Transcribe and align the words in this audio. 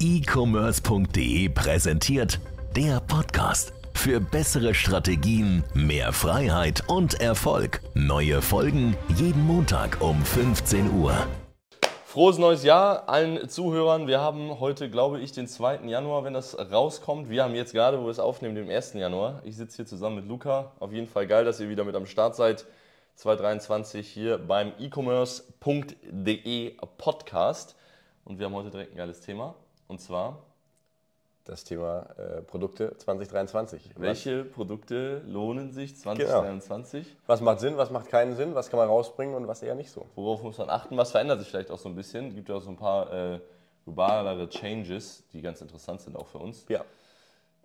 e-commerce.de 0.00 1.50
präsentiert 1.50 2.40
der 2.74 3.00
Podcast. 3.00 3.74
Für 3.92 4.18
bessere 4.18 4.72
Strategien, 4.72 5.62
mehr 5.74 6.14
Freiheit 6.14 6.84
und 6.86 7.20
Erfolg. 7.20 7.82
Neue 7.92 8.40
Folgen 8.40 8.96
jeden 9.14 9.46
Montag 9.46 10.00
um 10.00 10.24
15 10.24 10.90
Uhr. 10.90 11.12
Frohes 12.06 12.38
neues 12.38 12.64
Jahr 12.64 13.10
allen 13.10 13.46
Zuhörern. 13.50 14.06
Wir 14.06 14.20
haben 14.20 14.58
heute, 14.58 14.88
glaube 14.88 15.20
ich, 15.20 15.32
den 15.32 15.46
2. 15.46 15.80
Januar, 15.84 16.24
wenn 16.24 16.32
das 16.32 16.56
rauskommt. 16.58 17.28
Wir 17.28 17.44
haben 17.44 17.54
jetzt 17.54 17.74
gerade, 17.74 18.00
wo 18.00 18.04
wir 18.04 18.10
es 18.10 18.20
aufnehmen, 18.20 18.54
den 18.54 18.70
1. 18.70 18.94
Januar. 18.94 19.42
Ich 19.44 19.58
sitze 19.58 19.76
hier 19.76 19.86
zusammen 19.86 20.16
mit 20.16 20.28
Luca. 20.28 20.72
Auf 20.80 20.94
jeden 20.94 21.08
Fall 21.08 21.26
geil, 21.26 21.44
dass 21.44 21.60
ihr 21.60 21.68
wieder 21.68 21.84
mit 21.84 21.94
am 21.94 22.06
Start 22.06 22.36
seid. 22.36 22.64
2023 23.16 24.08
hier 24.08 24.38
beim 24.38 24.72
e-commerce.de 24.78 26.76
Podcast. 26.96 27.76
Und 28.24 28.38
wir 28.38 28.46
haben 28.46 28.54
heute 28.54 28.70
direkt 28.70 28.94
ein 28.94 28.96
geiles 28.96 29.20
Thema. 29.20 29.54
Und 29.90 30.00
zwar 30.00 30.38
das 31.44 31.64
Thema 31.64 32.06
äh, 32.16 32.42
Produkte 32.42 32.96
2023. 32.96 33.90
Welche 33.96 34.44
was? 34.44 34.52
Produkte 34.52 35.20
lohnen 35.26 35.72
sich 35.72 35.96
2023? 35.96 37.04
Genau. 37.08 37.16
Was 37.26 37.40
macht 37.40 37.58
Sinn, 37.58 37.76
was 37.76 37.90
macht 37.90 38.08
keinen 38.08 38.36
Sinn, 38.36 38.54
was 38.54 38.70
kann 38.70 38.78
man 38.78 38.88
rausbringen 38.88 39.34
und 39.34 39.48
was 39.48 39.64
eher 39.64 39.74
nicht 39.74 39.90
so? 39.90 40.06
Worauf 40.14 40.44
muss 40.44 40.58
man 40.58 40.70
achten? 40.70 40.96
Was 40.96 41.10
verändert 41.10 41.40
sich 41.40 41.48
vielleicht 41.48 41.72
auch 41.72 41.78
so 41.78 41.88
ein 41.88 41.96
bisschen? 41.96 42.28
Es 42.28 42.36
gibt 42.36 42.48
ja 42.48 42.54
auch 42.54 42.62
so 42.62 42.70
ein 42.70 42.76
paar 42.76 43.12
äh, 43.12 43.40
globalere 43.84 44.48
Changes, 44.48 45.24
die 45.32 45.42
ganz 45.42 45.60
interessant 45.60 46.00
sind 46.02 46.14
auch 46.14 46.28
für 46.28 46.38
uns. 46.38 46.66
Ja. 46.68 46.84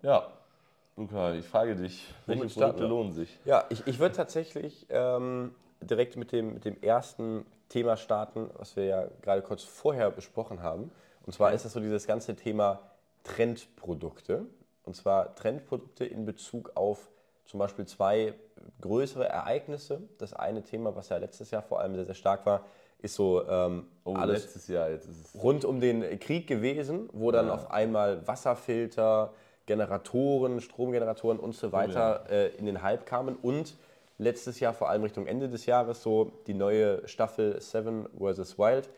Ja, 0.02 0.26
Luca, 0.96 1.32
ich 1.34 1.46
frage 1.46 1.76
dich, 1.76 2.12
welche 2.26 2.40
Womit 2.40 2.54
Produkte 2.54 2.78
starten? 2.78 2.88
lohnen 2.88 3.12
sich? 3.12 3.38
Ja, 3.44 3.66
ich, 3.68 3.86
ich 3.86 4.00
würde 4.00 4.16
tatsächlich 4.16 4.84
ähm, 4.90 5.54
direkt 5.80 6.16
mit 6.16 6.32
dem, 6.32 6.54
mit 6.54 6.64
dem 6.64 6.82
ersten 6.82 7.46
Thema 7.68 7.96
starten, 7.96 8.50
was 8.54 8.74
wir 8.74 8.84
ja 8.84 9.06
gerade 9.22 9.42
kurz 9.42 9.62
vorher 9.62 10.10
besprochen 10.10 10.60
haben. 10.60 10.90
Und 11.26 11.32
zwar 11.32 11.52
ist 11.52 11.64
das 11.64 11.72
so 11.72 11.80
dieses 11.80 12.06
ganze 12.06 12.36
Thema 12.36 12.80
Trendprodukte. 13.24 14.46
Und 14.84 14.94
zwar 14.94 15.34
Trendprodukte 15.34 16.04
in 16.04 16.24
Bezug 16.24 16.72
auf 16.74 17.08
zum 17.44 17.58
Beispiel 17.58 17.86
zwei 17.86 18.34
größere 18.80 19.28
Ereignisse. 19.28 20.02
Das 20.18 20.32
eine 20.32 20.62
Thema, 20.62 20.94
was 20.94 21.08
ja 21.08 21.16
letztes 21.16 21.50
Jahr 21.50 21.62
vor 21.62 21.80
allem 21.80 21.94
sehr, 21.96 22.04
sehr 22.04 22.14
stark 22.14 22.46
war, 22.46 22.64
ist 22.98 23.14
so 23.14 23.46
ähm, 23.48 23.86
oh, 24.04 24.14
alles 24.14 24.44
letztes 24.44 24.68
Jahr, 24.68 24.90
jetzt 24.90 25.08
ist 25.08 25.34
es 25.34 25.42
rund 25.42 25.64
um 25.64 25.80
den 25.80 26.18
Krieg 26.18 26.46
gewesen, 26.46 27.08
wo 27.12 27.30
dann 27.30 27.48
ja. 27.48 27.54
auf 27.54 27.70
einmal 27.70 28.26
Wasserfilter, 28.26 29.32
Generatoren, 29.66 30.60
Stromgeneratoren 30.60 31.38
und 31.38 31.54
so 31.54 31.72
weiter 31.72 32.24
oh, 32.24 32.32
ja. 32.32 32.38
äh, 32.38 32.48
in 32.56 32.66
den 32.66 32.82
Hype 32.82 33.04
kamen 33.04 33.36
und 33.36 33.74
letztes 34.18 34.60
Jahr, 34.60 34.72
vor 34.72 34.88
allem 34.88 35.02
Richtung 35.02 35.26
Ende 35.26 35.48
des 35.48 35.66
Jahres, 35.66 36.02
so 36.02 36.32
die 36.46 36.54
neue 36.54 37.06
Staffel 37.06 37.60
Seven 37.60 38.06
vs. 38.18 38.58
Wild. 38.58 38.88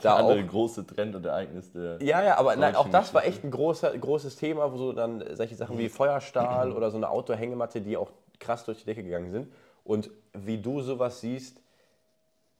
Da 0.00 0.16
andere 0.16 0.44
auch, 0.44 0.48
große 0.48 0.86
Trend 0.86 1.16
und 1.16 1.26
Ereignis 1.26 1.72
der. 1.72 2.00
Ja, 2.00 2.22
ja, 2.22 2.38
aber 2.38 2.54
nein, 2.54 2.76
auch 2.76 2.88
das 2.88 3.12
war 3.14 3.24
echt 3.24 3.42
ein 3.42 3.50
großer, 3.50 3.96
großes 3.98 4.36
Thema, 4.36 4.72
wo 4.72 4.76
so 4.76 4.92
dann 4.92 5.24
solche 5.34 5.56
Sachen 5.56 5.76
wie 5.76 5.88
Feuerstahl 5.88 6.72
oder 6.76 6.90
so 6.90 6.96
eine 6.96 7.10
Outdoor-Hängematte, 7.10 7.80
die 7.80 7.96
auch 7.96 8.12
krass 8.38 8.64
durch 8.64 8.78
die 8.78 8.84
Decke 8.84 9.02
gegangen 9.02 9.32
sind. 9.32 9.52
Und 9.82 10.10
wie 10.32 10.58
du 10.58 10.82
sowas 10.82 11.20
siehst, 11.20 11.60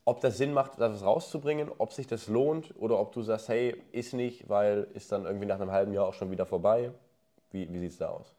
ob 0.03 0.21
das 0.21 0.37
Sinn 0.37 0.53
macht, 0.53 0.81
das 0.81 1.03
rauszubringen, 1.03 1.71
ob 1.77 1.93
sich 1.93 2.07
das 2.07 2.27
lohnt 2.27 2.73
oder 2.77 2.99
ob 2.99 3.13
du 3.13 3.21
sagst, 3.21 3.47
hey, 3.47 3.81
ist 3.91 4.13
nicht, 4.13 4.49
weil 4.49 4.87
ist 4.93 5.11
dann 5.11 5.25
irgendwie 5.25 5.45
nach 5.45 5.59
einem 5.61 5.71
halben 5.71 5.93
Jahr 5.93 6.07
auch 6.07 6.13
schon 6.13 6.31
wieder 6.31 6.45
vorbei. 6.45 6.91
Wie, 7.51 7.71
wie 7.71 7.79
sieht 7.79 7.91
es 7.91 7.97
da 7.99 8.09
aus? 8.09 8.33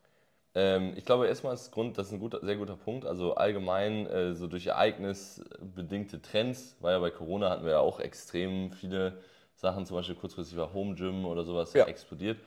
Ähm, 0.55 0.95
ich 0.97 1.05
glaube 1.05 1.29
erstmal 1.29 1.55
ist 1.55 1.71
Grund, 1.71 1.97
das 1.97 2.09
ist 2.09 2.13
ein 2.13 2.21
guter, 2.21 2.41
sehr 2.43 2.57
guter 2.57 2.77
Punkt. 2.77 3.07
Also 3.07 3.35
allgemein 3.35 4.07
äh, 4.07 4.35
so 4.35 4.47
durch 4.47 4.67
ereignisbedingte 4.67 6.21
Trends, 6.23 6.77
weil 6.81 6.95
ja 6.95 6.99
bei 6.99 7.11
Corona 7.11 7.51
hatten 7.51 7.65
wir 7.65 7.73
ja 7.73 7.81
auch 7.81 8.01
extrem 8.01 8.73
viele 8.73 9.19
Sachen, 9.55 9.87
zum 9.87 9.97
Beispiel 9.97 10.17
kurzfristig 10.17 10.57
war 10.57 10.73
Home 10.73 10.95
Gym 10.95 11.25
oder 11.27 11.45
sowas 11.45 11.73
ja. 11.75 11.85
explodiert. 11.85 12.39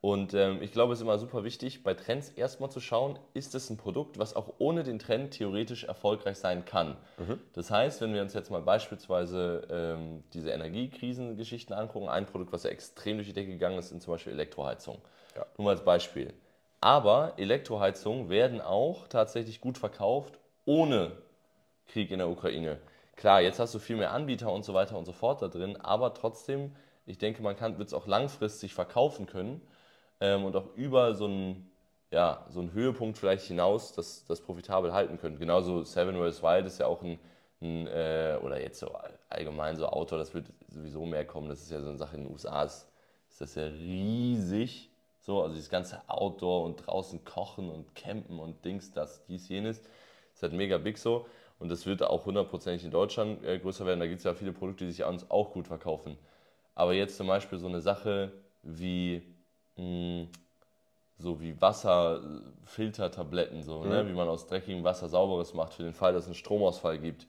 Und 0.00 0.32
ähm, 0.32 0.62
ich 0.62 0.72
glaube, 0.72 0.94
es 0.94 1.00
ist 1.00 1.02
immer 1.02 1.18
super 1.18 1.44
wichtig, 1.44 1.82
bei 1.82 1.92
Trends 1.92 2.30
erstmal 2.30 2.70
zu 2.70 2.80
schauen, 2.80 3.18
ist 3.34 3.54
es 3.54 3.68
ein 3.68 3.76
Produkt, 3.76 4.18
was 4.18 4.34
auch 4.34 4.54
ohne 4.56 4.82
den 4.82 4.98
Trend 4.98 5.32
theoretisch 5.32 5.84
erfolgreich 5.84 6.38
sein 6.38 6.64
kann. 6.64 6.96
Mhm. 7.18 7.38
Das 7.52 7.70
heißt, 7.70 8.00
wenn 8.00 8.14
wir 8.14 8.22
uns 8.22 8.32
jetzt 8.32 8.50
mal 8.50 8.62
beispielsweise 8.62 9.66
ähm, 9.70 10.24
diese 10.32 10.52
Energiekrisengeschichten 10.52 11.76
angucken, 11.76 12.08
ein 12.08 12.24
Produkt, 12.24 12.50
was 12.50 12.62
ja 12.62 12.70
extrem 12.70 13.18
durch 13.18 13.28
die 13.28 13.34
Decke 13.34 13.50
gegangen 13.50 13.78
ist, 13.78 13.90
sind 13.90 14.02
zum 14.02 14.14
Beispiel 14.14 14.32
Elektroheizung. 14.32 15.02
Ja. 15.36 15.44
Nur 15.58 15.66
mal 15.66 15.72
als 15.72 15.84
Beispiel. 15.84 16.32
Aber 16.80 17.34
Elektroheizungen 17.36 18.30
werden 18.30 18.60
auch 18.60 19.06
tatsächlich 19.08 19.60
gut 19.60 19.76
verkauft 19.78 20.38
ohne 20.64 21.12
Krieg 21.88 22.10
in 22.10 22.18
der 22.18 22.28
Ukraine. 22.28 22.78
Klar, 23.16 23.42
jetzt 23.42 23.58
hast 23.58 23.74
du 23.74 23.78
viel 23.78 23.96
mehr 23.96 24.12
Anbieter 24.12 24.50
und 24.50 24.64
so 24.64 24.72
weiter 24.72 24.96
und 24.96 25.04
so 25.04 25.12
fort 25.12 25.42
da 25.42 25.48
drin, 25.48 25.76
aber 25.76 26.14
trotzdem, 26.14 26.74
ich 27.04 27.18
denke, 27.18 27.42
man 27.42 27.58
wird 27.78 27.88
es 27.88 27.94
auch 27.94 28.06
langfristig 28.06 28.72
verkaufen 28.72 29.26
können 29.26 29.60
ähm, 30.20 30.44
und 30.44 30.56
auch 30.56 30.74
über 30.74 31.14
so 31.14 31.26
einen, 31.26 31.70
ja, 32.10 32.46
so 32.48 32.60
einen 32.60 32.72
Höhepunkt 32.72 33.18
vielleicht 33.18 33.44
hinaus 33.44 33.92
das, 33.92 34.24
das 34.24 34.40
profitabel 34.40 34.92
halten 34.94 35.18
können. 35.18 35.38
Genauso 35.38 35.84
Seven 35.84 36.16
vs. 36.16 36.42
Wild 36.42 36.66
ist 36.66 36.78
ja 36.78 36.86
auch 36.86 37.02
ein, 37.02 37.18
ein 37.60 37.86
äh, 37.88 38.38
oder 38.42 38.60
jetzt 38.60 38.80
so 38.80 38.90
allgemein 39.28 39.76
so 39.76 39.86
Auto, 39.86 40.16
das 40.16 40.32
wird 40.32 40.46
sowieso 40.68 41.04
mehr 41.04 41.26
kommen. 41.26 41.48
Das 41.50 41.60
ist 41.60 41.70
ja 41.70 41.80
so 41.82 41.88
eine 41.88 41.98
Sache 41.98 42.16
in 42.16 42.24
den 42.24 42.32
USA, 42.32 42.62
ist, 42.62 42.88
ist 43.28 43.40
das 43.40 43.54
ja 43.54 43.64
riesig. 43.64 44.89
So, 45.20 45.42
also 45.42 45.54
dieses 45.54 45.68
ganze 45.68 46.00
Outdoor 46.08 46.64
und 46.64 46.86
draußen 46.86 47.24
kochen 47.24 47.70
und 47.70 47.94
campen 47.94 48.38
und 48.38 48.64
Dings, 48.64 48.92
das, 48.92 49.24
dies, 49.26 49.48
jenes. 49.48 49.82
Ist 50.34 50.42
halt 50.42 50.54
mega 50.54 50.78
big 50.78 50.98
so. 50.98 51.26
Und 51.58 51.68
das 51.68 51.84
wird 51.84 52.02
auch 52.02 52.24
hundertprozentig 52.24 52.84
in 52.84 52.90
Deutschland 52.90 53.44
äh, 53.44 53.58
größer 53.58 53.84
werden. 53.84 54.00
Da 54.00 54.06
gibt 54.06 54.16
es 54.18 54.24
ja 54.24 54.32
viele 54.32 54.52
Produkte, 54.52 54.86
die 54.86 54.92
sich 54.92 55.04
uns 55.04 55.30
auch 55.30 55.52
gut 55.52 55.66
verkaufen. 55.66 56.16
Aber 56.74 56.94
jetzt 56.94 57.18
zum 57.18 57.26
Beispiel 57.26 57.58
so 57.58 57.66
eine 57.66 57.82
Sache 57.82 58.32
wie, 58.62 59.22
mh, 59.76 59.84
hm, 59.84 60.28
so 61.18 61.38
wie 61.40 61.60
Wasserfiltertabletten, 61.60 63.62
so, 63.62 63.80
mhm. 63.80 63.88
ne? 63.90 64.08
wie 64.08 64.14
man 64.14 64.28
aus 64.28 64.46
dreckigem 64.46 64.84
Wasser 64.84 65.10
sauberes 65.10 65.52
macht, 65.52 65.74
für 65.74 65.82
den 65.82 65.92
Fall, 65.92 66.14
dass 66.14 66.22
es 66.22 66.28
einen 66.28 66.36
Stromausfall 66.36 66.98
gibt. 66.98 67.26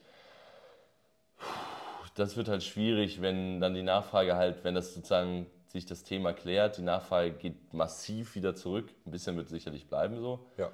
Das 2.15 2.37
wird 2.37 2.47
halt 2.47 2.63
schwierig, 2.63 3.21
wenn 3.21 3.59
dann 3.59 3.73
die 3.73 3.83
Nachfrage 3.83 4.35
halt, 4.35 4.63
wenn 4.63 4.75
das 4.75 4.93
sozusagen 4.93 5.47
sich 5.71 5.85
das 5.85 6.03
Thema 6.03 6.33
klärt, 6.33 6.77
die 6.77 6.81
Nachfrage 6.81 7.31
geht 7.31 7.73
massiv 7.73 8.35
wieder 8.35 8.55
zurück, 8.55 8.89
ein 9.05 9.11
bisschen 9.11 9.37
wird 9.37 9.49
sicherlich 9.49 9.87
bleiben 9.87 10.19
so. 10.19 10.39
Ja. 10.57 10.69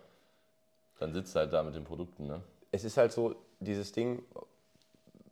Dann 1.00 1.14
sitzt 1.14 1.36
halt 1.36 1.54
da 1.54 1.62
mit 1.62 1.76
den 1.76 1.84
Produkten. 1.84 2.26
Ne? 2.26 2.42
Es 2.72 2.84
ist 2.84 2.98
halt 2.98 3.12
so, 3.12 3.36
dieses 3.60 3.92
Ding, 3.92 4.24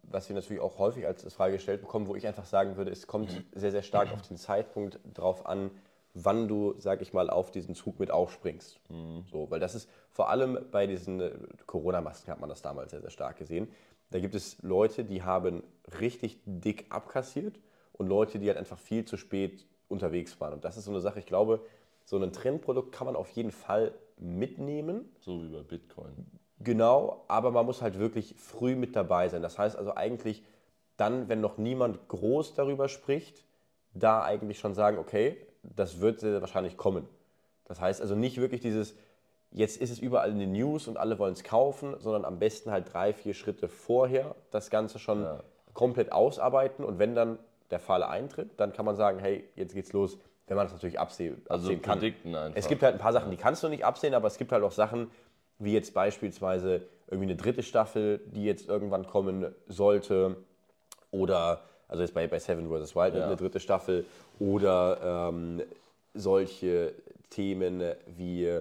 was 0.04 0.30
wir 0.30 0.36
natürlich 0.36 0.62
auch 0.62 0.78
häufig 0.78 1.08
als 1.08 1.24
Frage 1.34 1.54
gestellt 1.54 1.82
bekommen, 1.82 2.08
wo 2.08 2.16
ich 2.16 2.28
einfach 2.28 2.46
sagen 2.46 2.78
würde, 2.78 2.92
es 2.92 3.08
kommt 3.08 3.44
sehr, 3.54 3.72
sehr 3.72 3.82
stark 3.82 4.14
auf 4.14 4.22
den 4.22 4.38
Zeitpunkt 4.38 5.00
drauf 5.14 5.48
an, 5.48 5.72
wann 6.14 6.48
du, 6.48 6.76
sag 6.78 7.02
ich 7.02 7.12
mal, 7.12 7.30
auf 7.30 7.52
diesen 7.52 7.76
Zug 7.76 8.00
mit 8.00 8.12
aufspringst. 8.12 8.80
Mhm. 8.90 9.26
So, 9.32 9.50
weil 9.50 9.60
das 9.60 9.74
ist 9.74 9.90
vor 10.12 10.30
allem 10.30 10.60
bei 10.72 10.86
diesen 10.86 11.20
äh, 11.20 11.32
Corona-Masken 11.66 12.32
hat 12.32 12.40
man 12.40 12.50
das 12.50 12.62
damals 12.62 12.92
sehr, 12.92 13.02
sehr 13.02 13.10
stark 13.10 13.38
gesehen. 13.38 13.68
Da 14.12 14.20
gibt 14.20 14.36
es 14.36 14.62
Leute, 14.62 15.04
die 15.04 15.24
haben 15.24 15.64
richtig 16.00 16.40
dick 16.46 16.86
abkassiert 16.90 17.60
und 17.98 18.08
Leute, 18.08 18.40
die 18.40 18.48
halt 18.48 18.58
einfach 18.58 18.78
viel 18.78 19.06
zu 19.06 19.18
spät 19.18 19.66
unterwegs 19.88 20.40
waren. 20.40 20.54
Und 20.54 20.66
das 20.66 20.78
ist 20.78 20.86
so 20.86 20.92
eine 20.92 21.02
Sache, 21.02 21.20
ich 21.20 21.26
glaube, 21.26 21.62
so 22.04 22.18
ein 22.18 22.34
Trendprodukt 22.34 22.92
kann 22.92 23.06
man 23.06 23.16
auf 23.16 23.30
jeden 23.32 23.52
Fall 23.52 23.94
mitnehmen. 24.18 25.10
So 25.20 25.42
wie 25.42 25.50
bei 25.50 25.64
Bitcoin. 25.64 26.14
Genau, 26.60 27.26
aber 27.28 27.52
man 27.52 27.66
muss 27.66 27.82
halt 27.82 28.00
wirklich 28.00 28.36
früh 28.38 28.76
mit 28.76 28.96
dabei 28.96 29.30
sein. 29.30 29.42
Das 29.42 29.58
heißt 29.58 29.76
also 29.76 29.96
eigentlich 29.96 30.44
dann, 30.98 31.28
wenn 31.28 31.42
noch 31.42 31.58
niemand 31.58 32.08
groß 32.08 32.54
darüber 32.54 32.88
spricht, 32.88 33.44
da 33.94 34.24
eigentlich 34.24 34.60
schon 34.60 34.74
sagen, 34.74 34.98
okay, 34.98 35.38
das 35.64 36.00
wird 36.00 36.20
sehr 36.20 36.40
wahrscheinlich 36.42 36.78
kommen. 36.78 37.08
Das 37.66 37.82
heißt 37.82 38.02
also 38.02 38.16
nicht 38.16 38.38
wirklich 38.38 38.62
dieses, 38.62 38.96
jetzt 39.52 39.78
ist 39.82 39.90
es 39.90 40.00
überall 40.00 40.32
in 40.32 40.40
den 40.40 40.52
News 40.54 40.88
und 40.88 40.98
alle 40.98 41.20
wollen 41.20 41.34
es 41.34 41.44
kaufen, 41.44 41.96
sondern 42.00 42.24
am 42.24 42.40
besten 42.40 42.72
halt 42.72 42.94
drei, 42.94 43.14
vier 43.14 43.34
Schritte 43.34 43.68
vorher 43.68 44.36
das 44.52 44.70
Ganze 44.70 45.00
schon 45.00 45.24
ja. 45.24 45.44
komplett 45.74 46.12
ausarbeiten 46.12 46.86
und 46.86 47.00
wenn 47.00 47.16
dann 47.16 47.40
der 47.72 47.80
Fall 47.80 48.04
eintritt, 48.04 48.52
dann 48.58 48.74
kann 48.74 48.86
man 48.86 48.96
sagen, 48.96 49.20
hey, 49.20 49.44
jetzt 49.56 49.74
geht's 49.74 49.94
los, 49.94 50.18
wenn 50.48 50.58
man 50.58 50.66
das 50.66 50.74
natürlich 50.74 51.00
absehen, 51.00 51.42
also 51.50 51.68
absehen 51.68 51.82
kann. 51.82 52.00
Einfach. 52.00 52.52
Es 52.56 52.68
gibt 52.68 52.84
halt 52.84 52.96
ein 52.96 53.00
paar 53.00 53.14
Sachen, 53.14 53.32
die 53.32 53.38
kannst 53.38 53.64
du 53.64 53.70
nicht 53.70 53.84
absehen, 53.84 54.14
aber 54.14 54.28
es 54.28 54.38
gibt 54.38 54.52
halt 54.52 54.64
auch 54.64 54.72
Sachen, 54.72 55.10
wie 55.58 55.74
jetzt 55.74 55.94
beispielsweise 55.94 56.84
irgendwie 57.08 57.28
eine 57.28 57.36
dritte 57.36 57.64
Staffel, 57.64 58.20
die 58.28 58.46
jetzt 58.46 58.68
irgendwann 58.68 59.08
kommen 59.08 59.54
sollte, 59.68 60.38
oder, 61.12 61.62
also 61.88 62.04
jetzt 62.04 62.14
bei, 62.14 62.28
bei 62.28 62.40
Seven 62.40 62.68
vs. 62.68 62.96
Wild 62.96 63.16
ja. 63.16 63.26
eine 63.26 63.36
dritte 63.36 63.60
Staffel, 63.60 64.06
oder 64.40 65.30
ähm, 65.30 65.62
solche 66.14 66.94
Themen 67.30 67.82
wie 68.06 68.60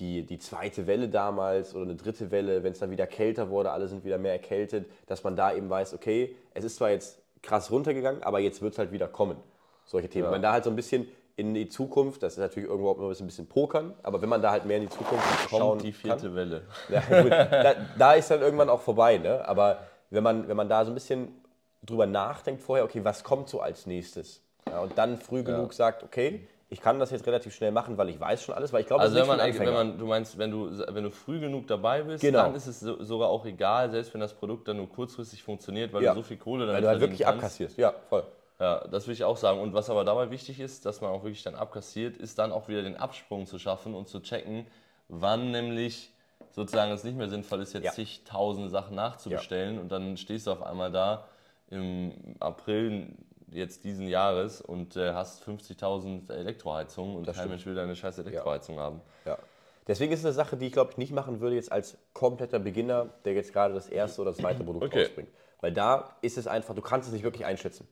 die, 0.00 0.24
die 0.24 0.38
zweite 0.38 0.86
Welle 0.86 1.08
damals 1.08 1.74
oder 1.74 1.84
eine 1.84 1.94
dritte 1.94 2.30
Welle, 2.30 2.62
wenn 2.62 2.72
es 2.72 2.78
dann 2.78 2.90
wieder 2.90 3.06
kälter 3.06 3.50
wurde, 3.50 3.70
alle 3.70 3.86
sind 3.86 4.04
wieder 4.04 4.18
mehr 4.18 4.32
erkältet, 4.32 4.90
dass 5.06 5.22
man 5.22 5.36
da 5.36 5.52
eben 5.52 5.68
weiß, 5.68 5.94
okay, 5.94 6.34
es 6.54 6.64
ist 6.64 6.76
zwar 6.76 6.90
jetzt 6.90 7.19
krass 7.42 7.70
runtergegangen, 7.70 8.22
aber 8.22 8.40
jetzt 8.40 8.62
wird 8.62 8.74
es 8.74 8.78
halt 8.78 8.92
wieder 8.92 9.08
kommen. 9.08 9.36
Solche 9.84 10.08
Themen. 10.08 10.24
Ja. 10.24 10.30
Wenn 10.30 10.36
man 10.36 10.42
da 10.42 10.52
halt 10.52 10.64
so 10.64 10.70
ein 10.70 10.76
bisschen 10.76 11.08
in 11.36 11.54
die 11.54 11.68
Zukunft, 11.68 12.22
das 12.22 12.34
ist 12.34 12.38
natürlich 12.38 12.68
irgendwo 12.68 12.90
auch 12.90 12.98
immer 12.98 13.08
ein 13.08 13.26
bisschen 13.26 13.48
pokern, 13.48 13.94
aber 14.02 14.20
wenn 14.20 14.28
man 14.28 14.42
da 14.42 14.50
halt 14.50 14.66
mehr 14.66 14.76
in 14.76 14.84
die 14.84 14.88
Zukunft 14.88 15.24
Kommt 15.48 15.50
schauen 15.50 15.78
die 15.78 15.92
vierte 15.92 16.26
kann, 16.26 16.34
Welle. 16.34 16.62
Ja, 16.88 17.00
gut, 17.00 17.30
da, 17.30 17.74
da, 17.98 18.12
ist 18.12 18.30
dann 18.30 18.42
irgendwann 18.42 18.68
auch 18.68 18.80
vorbei. 18.80 19.18
Ne? 19.18 19.46
Aber 19.48 19.78
wenn 20.10 20.22
man, 20.22 20.48
wenn 20.48 20.56
man 20.56 20.68
da 20.68 20.84
so 20.84 20.90
ein 20.90 20.94
bisschen 20.94 21.40
drüber 21.82 22.06
nachdenkt 22.06 22.60
vorher, 22.60 22.84
okay, 22.84 23.04
was 23.04 23.24
kommt 23.24 23.48
so 23.48 23.60
als 23.60 23.86
nächstes? 23.86 24.42
Ja, 24.68 24.80
und 24.80 24.96
dann 24.98 25.16
früh 25.16 25.42
genug 25.42 25.72
sagt, 25.72 26.02
okay, 26.02 26.46
ich 26.72 26.80
kann 26.80 27.00
das 27.00 27.10
jetzt 27.10 27.26
relativ 27.26 27.52
schnell 27.54 27.72
machen, 27.72 27.98
weil 27.98 28.08
ich 28.08 28.20
weiß 28.20 28.44
schon 28.44 28.54
alles, 28.54 28.72
weil 28.72 28.82
ich 28.82 28.86
glaube, 28.86 29.02
Also 29.02 29.16
das 29.16 29.26
ist 29.26 29.30
wenn 29.30 29.38
man, 29.38 29.66
wenn 29.66 29.74
man, 29.74 29.98
du 29.98 30.06
meinst, 30.06 30.38
wenn 30.38 30.52
du, 30.52 30.70
wenn 30.88 31.02
du 31.02 31.10
früh 31.10 31.40
genug 31.40 31.66
dabei 31.66 32.02
bist, 32.02 32.22
Genau. 32.22 32.44
dann 32.44 32.54
ist 32.54 32.68
es 32.68 32.78
so, 32.78 33.02
sogar 33.02 33.28
auch 33.28 33.44
egal, 33.44 33.90
selbst 33.90 34.14
wenn 34.14 34.20
das 34.20 34.32
Produkt 34.34 34.68
dann 34.68 34.76
nur 34.76 34.88
kurzfristig 34.88 35.42
funktioniert, 35.42 35.92
weil 35.92 36.04
Ja. 36.04 36.10
du 36.14 36.20
so 36.20 36.22
viel 36.22 36.36
Kohle 36.36 36.66
dann 36.66 36.76
weil 36.76 36.82
du 36.82 36.88
halt 36.88 37.00
wirklich 37.00 37.26
abkassierst. 37.26 37.76
Ja, 37.76 37.92
voll. 38.08 38.22
Ja, 38.60 38.86
das 38.88 39.06
will 39.08 39.14
ich 39.14 39.24
auch 39.24 39.36
sagen. 39.36 39.58
Und 39.60 39.74
was 39.74 39.90
aber 39.90 40.04
dabei 40.04 40.30
wichtig 40.30 40.60
ist, 40.60 40.86
dass 40.86 41.00
man 41.00 41.10
auch 41.10 41.24
wirklich 41.24 41.42
dann 41.42 41.56
abkassiert, 41.56 42.16
ist 42.16 42.38
dann 42.38 42.52
auch 42.52 42.68
wieder 42.68 42.82
den 42.82 42.96
Absprung 42.96 43.46
zu 43.46 43.58
schaffen 43.58 43.94
und 43.94 44.06
zu 44.06 44.20
checken, 44.20 44.66
wann 45.08 45.50
nämlich 45.50 46.12
sozusagen 46.52 46.92
es 46.92 47.02
nicht 47.02 47.16
mehr 47.16 47.28
sinnvoll 47.28 47.62
ist, 47.62 47.72
jetzt 47.72 47.84
Ja. 47.84 47.90
zigtausende 47.92 48.68
Sachen 48.68 48.94
nachzubestellen 48.94 49.78
und 49.80 49.90
dann 49.90 50.16
stehst 50.16 50.46
du 50.46 50.52
auf 50.52 50.62
einmal 50.62 50.92
da 50.92 51.24
im 51.68 52.12
April 52.38 53.14
jetzt 53.52 53.84
diesen 53.84 54.08
Jahres 54.08 54.60
und 54.60 54.96
äh, 54.96 55.12
hast 55.12 55.44
50.000 55.44 56.32
Elektroheizungen 56.32 57.16
und 57.16 57.24
kein 57.24 57.34
stimmt. 57.34 57.50
Mensch 57.50 57.66
will 57.66 57.74
deine 57.74 57.96
scheiß 57.96 58.18
Elektroheizung 58.18 58.78
haben. 58.78 59.00
Ja. 59.24 59.38
Deswegen 59.86 60.12
ist 60.12 60.20
es 60.20 60.24
eine 60.26 60.34
Sache, 60.34 60.56
die 60.56 60.66
ich 60.66 60.72
glaube 60.72 60.92
ich 60.92 60.98
nicht 60.98 61.12
machen 61.12 61.40
würde 61.40 61.56
jetzt 61.56 61.72
als 61.72 61.98
kompletter 62.12 62.58
Beginner, 62.58 63.08
der 63.24 63.32
jetzt 63.34 63.52
gerade 63.52 63.74
das 63.74 63.88
erste 63.88 64.22
oder 64.22 64.34
zweite 64.34 64.62
Produkt 64.62 64.86
Okay. 64.86 65.02
rausbringt. 65.04 65.30
Weil 65.60 65.72
da 65.72 66.16
ist 66.22 66.38
es 66.38 66.46
einfach, 66.46 66.74
du 66.74 66.82
kannst 66.82 67.08
es 67.08 67.12
nicht 67.12 67.24
wirklich 67.24 67.44
einschätzen. 67.44 67.86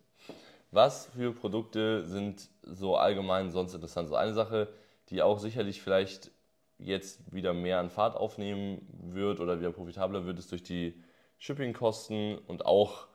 Was 0.71 1.07
für 1.07 1.33
Produkte 1.33 2.05
sind 2.05 2.49
so 2.63 2.97
allgemein 2.97 3.51
sonst 3.51 3.75
interessant? 3.75 4.09
So 4.09 4.17
eine 4.17 4.35
Sache, 4.35 4.69
die 5.09 5.23
auch 5.23 5.39
sicherlich 5.39 5.83
vielleicht 5.83 6.31
jetzt 6.79 7.33
wieder 7.33 7.55
mehr 7.55 7.81
an 7.81 7.91
Fahrt 7.91 8.17
aufnehmen 8.17 8.87
wird 9.13 9.41
oder 9.41 9.59
wieder 9.59 9.73
profitabler 9.73 10.27
wird, 10.27 10.39
ist 10.39 10.53
durch 10.53 10.63
die 10.63 11.03
Shippingkosten 11.39 12.39
und 12.39 12.67
auch 12.67 13.09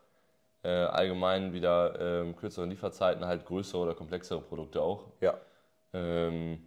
äh, 0.63 0.69
allgemein 0.69 1.53
wieder 1.53 1.99
ähm, 1.99 2.35
kürzere 2.35 2.65
Lieferzeiten 2.65 3.25
halt 3.25 3.45
größere 3.45 3.81
oder 3.81 3.95
komplexere 3.95 4.41
Produkte 4.41 4.81
auch. 4.81 5.07
Ja. 5.21 5.37
Ähm, 5.93 6.63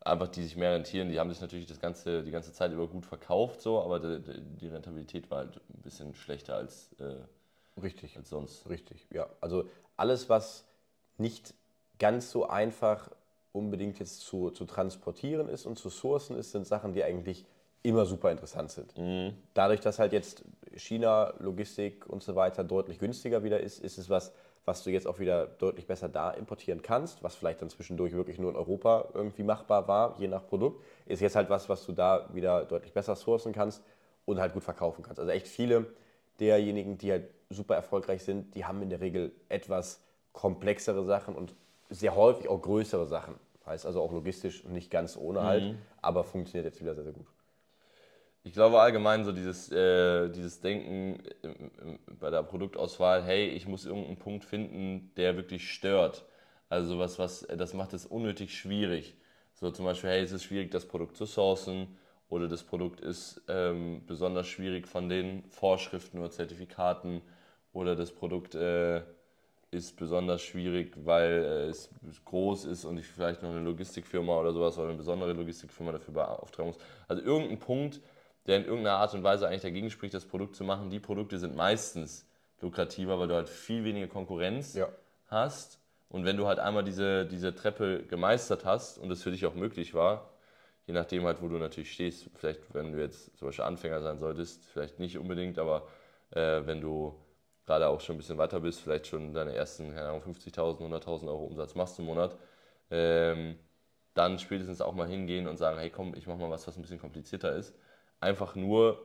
einfach 0.00 0.28
die 0.28 0.42
sich 0.42 0.56
mehr 0.56 0.72
rentieren. 0.72 1.08
Die 1.08 1.18
haben 1.18 1.30
sich 1.30 1.40
natürlich 1.40 1.66
das 1.66 1.80
ganze, 1.80 2.22
die 2.22 2.30
ganze 2.30 2.52
Zeit 2.52 2.72
über 2.72 2.86
gut 2.86 3.06
verkauft, 3.06 3.60
so, 3.60 3.80
aber 3.80 4.00
die, 4.00 4.40
die 4.60 4.68
Rentabilität 4.68 5.30
war 5.30 5.38
halt 5.38 5.56
ein 5.56 5.82
bisschen 5.82 6.14
schlechter 6.14 6.56
als, 6.56 6.92
äh, 7.00 7.80
Richtig. 7.80 8.16
als 8.16 8.28
sonst. 8.28 8.68
Richtig, 8.68 9.06
ja. 9.10 9.28
Also 9.40 9.68
alles, 9.96 10.28
was 10.28 10.66
nicht 11.16 11.54
ganz 11.98 12.30
so 12.30 12.46
einfach 12.48 13.10
unbedingt 13.52 13.98
jetzt 14.00 14.20
zu, 14.20 14.50
zu 14.50 14.64
transportieren 14.64 15.48
ist 15.48 15.64
und 15.64 15.78
zu 15.78 15.88
sourcen 15.88 16.36
ist, 16.36 16.50
sind 16.50 16.66
Sachen, 16.66 16.92
die 16.92 17.04
eigentlich 17.04 17.46
immer 17.84 18.06
super 18.06 18.32
interessant 18.32 18.72
sind. 18.72 18.94
Dadurch, 19.52 19.80
dass 19.80 19.98
halt 19.98 20.12
jetzt 20.12 20.42
China, 20.74 21.34
Logistik 21.38 22.06
und 22.08 22.22
so 22.22 22.34
weiter 22.34 22.64
deutlich 22.64 22.98
günstiger 22.98 23.44
wieder 23.44 23.60
ist, 23.60 23.78
ist 23.78 23.98
es 23.98 24.10
was, 24.10 24.32
was 24.64 24.82
du 24.82 24.90
jetzt 24.90 25.06
auch 25.06 25.18
wieder 25.18 25.46
deutlich 25.46 25.86
besser 25.86 26.08
da 26.08 26.30
importieren 26.30 26.80
kannst, 26.80 27.22
was 27.22 27.34
vielleicht 27.36 27.60
dann 27.60 27.68
zwischendurch 27.68 28.14
wirklich 28.14 28.38
nur 28.38 28.50
in 28.50 28.56
Europa 28.56 29.08
irgendwie 29.12 29.42
machbar 29.42 29.86
war, 29.86 30.16
je 30.18 30.26
nach 30.26 30.46
Produkt, 30.46 30.82
ist 31.04 31.20
jetzt 31.20 31.36
halt 31.36 31.50
was, 31.50 31.68
was 31.68 31.84
du 31.84 31.92
da 31.92 32.30
wieder 32.32 32.64
deutlich 32.64 32.94
besser 32.94 33.14
sourcen 33.14 33.52
kannst 33.52 33.82
und 34.24 34.40
halt 34.40 34.54
gut 34.54 34.64
verkaufen 34.64 35.02
kannst. 35.02 35.20
Also 35.20 35.30
echt 35.30 35.46
viele 35.46 35.86
derjenigen, 36.40 36.96
die 36.96 37.12
halt 37.12 37.28
super 37.50 37.74
erfolgreich 37.74 38.24
sind, 38.24 38.54
die 38.54 38.64
haben 38.64 38.80
in 38.80 38.88
der 38.88 39.02
Regel 39.02 39.32
etwas 39.50 40.00
komplexere 40.32 41.04
Sachen 41.04 41.34
und 41.34 41.54
sehr 41.90 42.16
häufig 42.16 42.48
auch 42.48 42.62
größere 42.62 43.06
Sachen. 43.06 43.34
Heißt 43.66 43.84
also 43.84 44.00
auch 44.00 44.12
logistisch 44.12 44.64
nicht 44.64 44.90
ganz 44.90 45.18
ohne 45.18 45.42
halt, 45.42 45.76
aber 46.00 46.24
funktioniert 46.24 46.64
jetzt 46.64 46.80
wieder 46.80 46.94
sehr, 46.94 47.04
sehr 47.04 47.12
gut. 47.12 47.26
Ich 48.46 48.52
glaube 48.52 48.78
allgemein 48.80 49.24
so 49.24 49.32
dieses, 49.32 49.70
äh, 49.72 50.28
dieses 50.30 50.60
Denken 50.60 51.22
im- 51.42 51.70
im- 51.82 51.98
bei 52.20 52.30
der 52.30 52.42
Produktauswahl, 52.42 53.22
hey, 53.22 53.48
ich 53.48 53.66
muss 53.66 53.86
irgendeinen 53.86 54.18
Punkt 54.18 54.44
finden, 54.44 55.10
der 55.16 55.36
wirklich 55.36 55.72
stört. 55.72 56.26
Also 56.68 56.88
sowas, 56.94 57.18
was, 57.18 57.46
das 57.56 57.72
macht 57.74 57.94
es 57.94 58.04
unnötig 58.06 58.56
schwierig. 58.56 59.16
So 59.54 59.70
zum 59.70 59.86
Beispiel, 59.86 60.10
hey, 60.10 60.22
es 60.22 60.32
ist 60.32 60.44
schwierig, 60.44 60.70
das 60.70 60.86
Produkt 60.86 61.16
zu 61.16 61.24
sourcen 61.24 61.96
oder 62.28 62.48
das 62.48 62.62
Produkt 62.64 63.00
ist 63.00 63.42
ähm, 63.48 64.02
besonders 64.06 64.46
schwierig 64.48 64.86
von 64.88 65.08
den 65.08 65.44
Vorschriften 65.50 66.18
oder 66.18 66.30
Zertifikaten 66.30 67.22
oder 67.72 67.96
das 67.96 68.12
Produkt 68.12 68.54
äh, 68.54 69.02
ist 69.70 69.96
besonders 69.96 70.42
schwierig, 70.42 70.92
weil 71.04 71.32
äh, 71.32 71.68
es 71.68 71.90
groß 72.24 72.64
ist 72.66 72.84
und 72.84 72.98
ich 72.98 73.06
vielleicht 73.06 73.42
noch 73.42 73.50
eine 73.50 73.60
Logistikfirma 73.60 74.38
oder 74.38 74.52
sowas 74.52 74.78
oder 74.78 74.88
eine 74.88 74.96
besondere 74.96 75.32
Logistikfirma 75.32 75.92
dafür 75.92 76.14
beauftragen 76.14 76.72
muss. 76.72 76.78
Also 77.08 77.22
irgendein 77.22 77.58
Punkt, 77.58 78.00
der 78.46 78.58
in 78.58 78.64
irgendeiner 78.64 78.96
Art 78.98 79.14
und 79.14 79.22
Weise 79.22 79.46
eigentlich 79.48 79.62
dagegen 79.62 79.90
spricht, 79.90 80.14
das 80.14 80.24
Produkt 80.26 80.56
zu 80.56 80.64
machen. 80.64 80.90
Die 80.90 81.00
Produkte 81.00 81.38
sind 81.38 81.56
meistens 81.56 82.28
lukrativer, 82.60 83.18
weil 83.18 83.28
du 83.28 83.34
halt 83.34 83.48
viel 83.48 83.84
weniger 83.84 84.06
Konkurrenz 84.08 84.74
Ja. 84.74 84.88
hast. 85.26 85.80
Und 86.08 86.24
wenn 86.24 86.36
du 86.36 86.46
halt 86.46 86.58
einmal 86.58 86.84
diese, 86.84 87.26
diese 87.26 87.54
Treppe 87.54 88.04
gemeistert 88.04 88.64
hast 88.64 88.98
und 88.98 89.10
es 89.10 89.22
für 89.22 89.30
dich 89.30 89.46
auch 89.46 89.54
möglich 89.54 89.94
war, 89.94 90.30
je 90.86 90.94
nachdem 90.94 91.24
halt, 91.24 91.42
wo 91.42 91.48
du 91.48 91.56
natürlich 91.58 91.92
stehst, 91.92 92.30
vielleicht 92.34 92.60
wenn 92.74 92.92
du 92.92 93.00
jetzt 93.00 93.36
zum 93.36 93.48
Beispiel 93.48 93.64
Anfänger 93.64 94.00
sein 94.02 94.18
solltest, 94.18 94.64
vielleicht 94.66 94.98
nicht 94.98 95.18
unbedingt, 95.18 95.58
aber 95.58 95.88
äh, 96.30 96.60
wenn 96.66 96.80
du 96.80 97.14
gerade 97.66 97.88
auch 97.88 98.00
schon 98.00 98.16
ein 98.16 98.18
bisschen 98.18 98.38
weiter 98.38 98.60
bist, 98.60 98.80
vielleicht 98.80 99.06
schon 99.06 99.32
deine 99.32 99.54
ersten, 99.54 99.94
keine 99.94 100.08
Ahnung, 100.08 100.22
50.000, 100.22 100.82
100.000 100.82 101.28
Euro 101.28 101.44
Umsatz 101.46 101.74
machst 101.74 101.98
im 101.98 102.04
Monat, 102.04 102.36
ähm, 102.90 103.58
dann 104.12 104.38
spätestens 104.38 104.80
auch 104.80 104.94
mal 104.94 105.08
hingehen 105.08 105.48
und 105.48 105.56
sagen, 105.56 105.78
hey 105.78 105.90
komm, 105.90 106.14
ich 106.14 106.26
mach 106.26 106.36
mal 106.36 106.50
was, 106.50 106.66
was 106.68 106.76
ein 106.76 106.82
bisschen 106.82 107.00
komplizierter 107.00 107.54
ist. 107.56 107.74
Einfach 108.24 108.54
nur, 108.54 108.98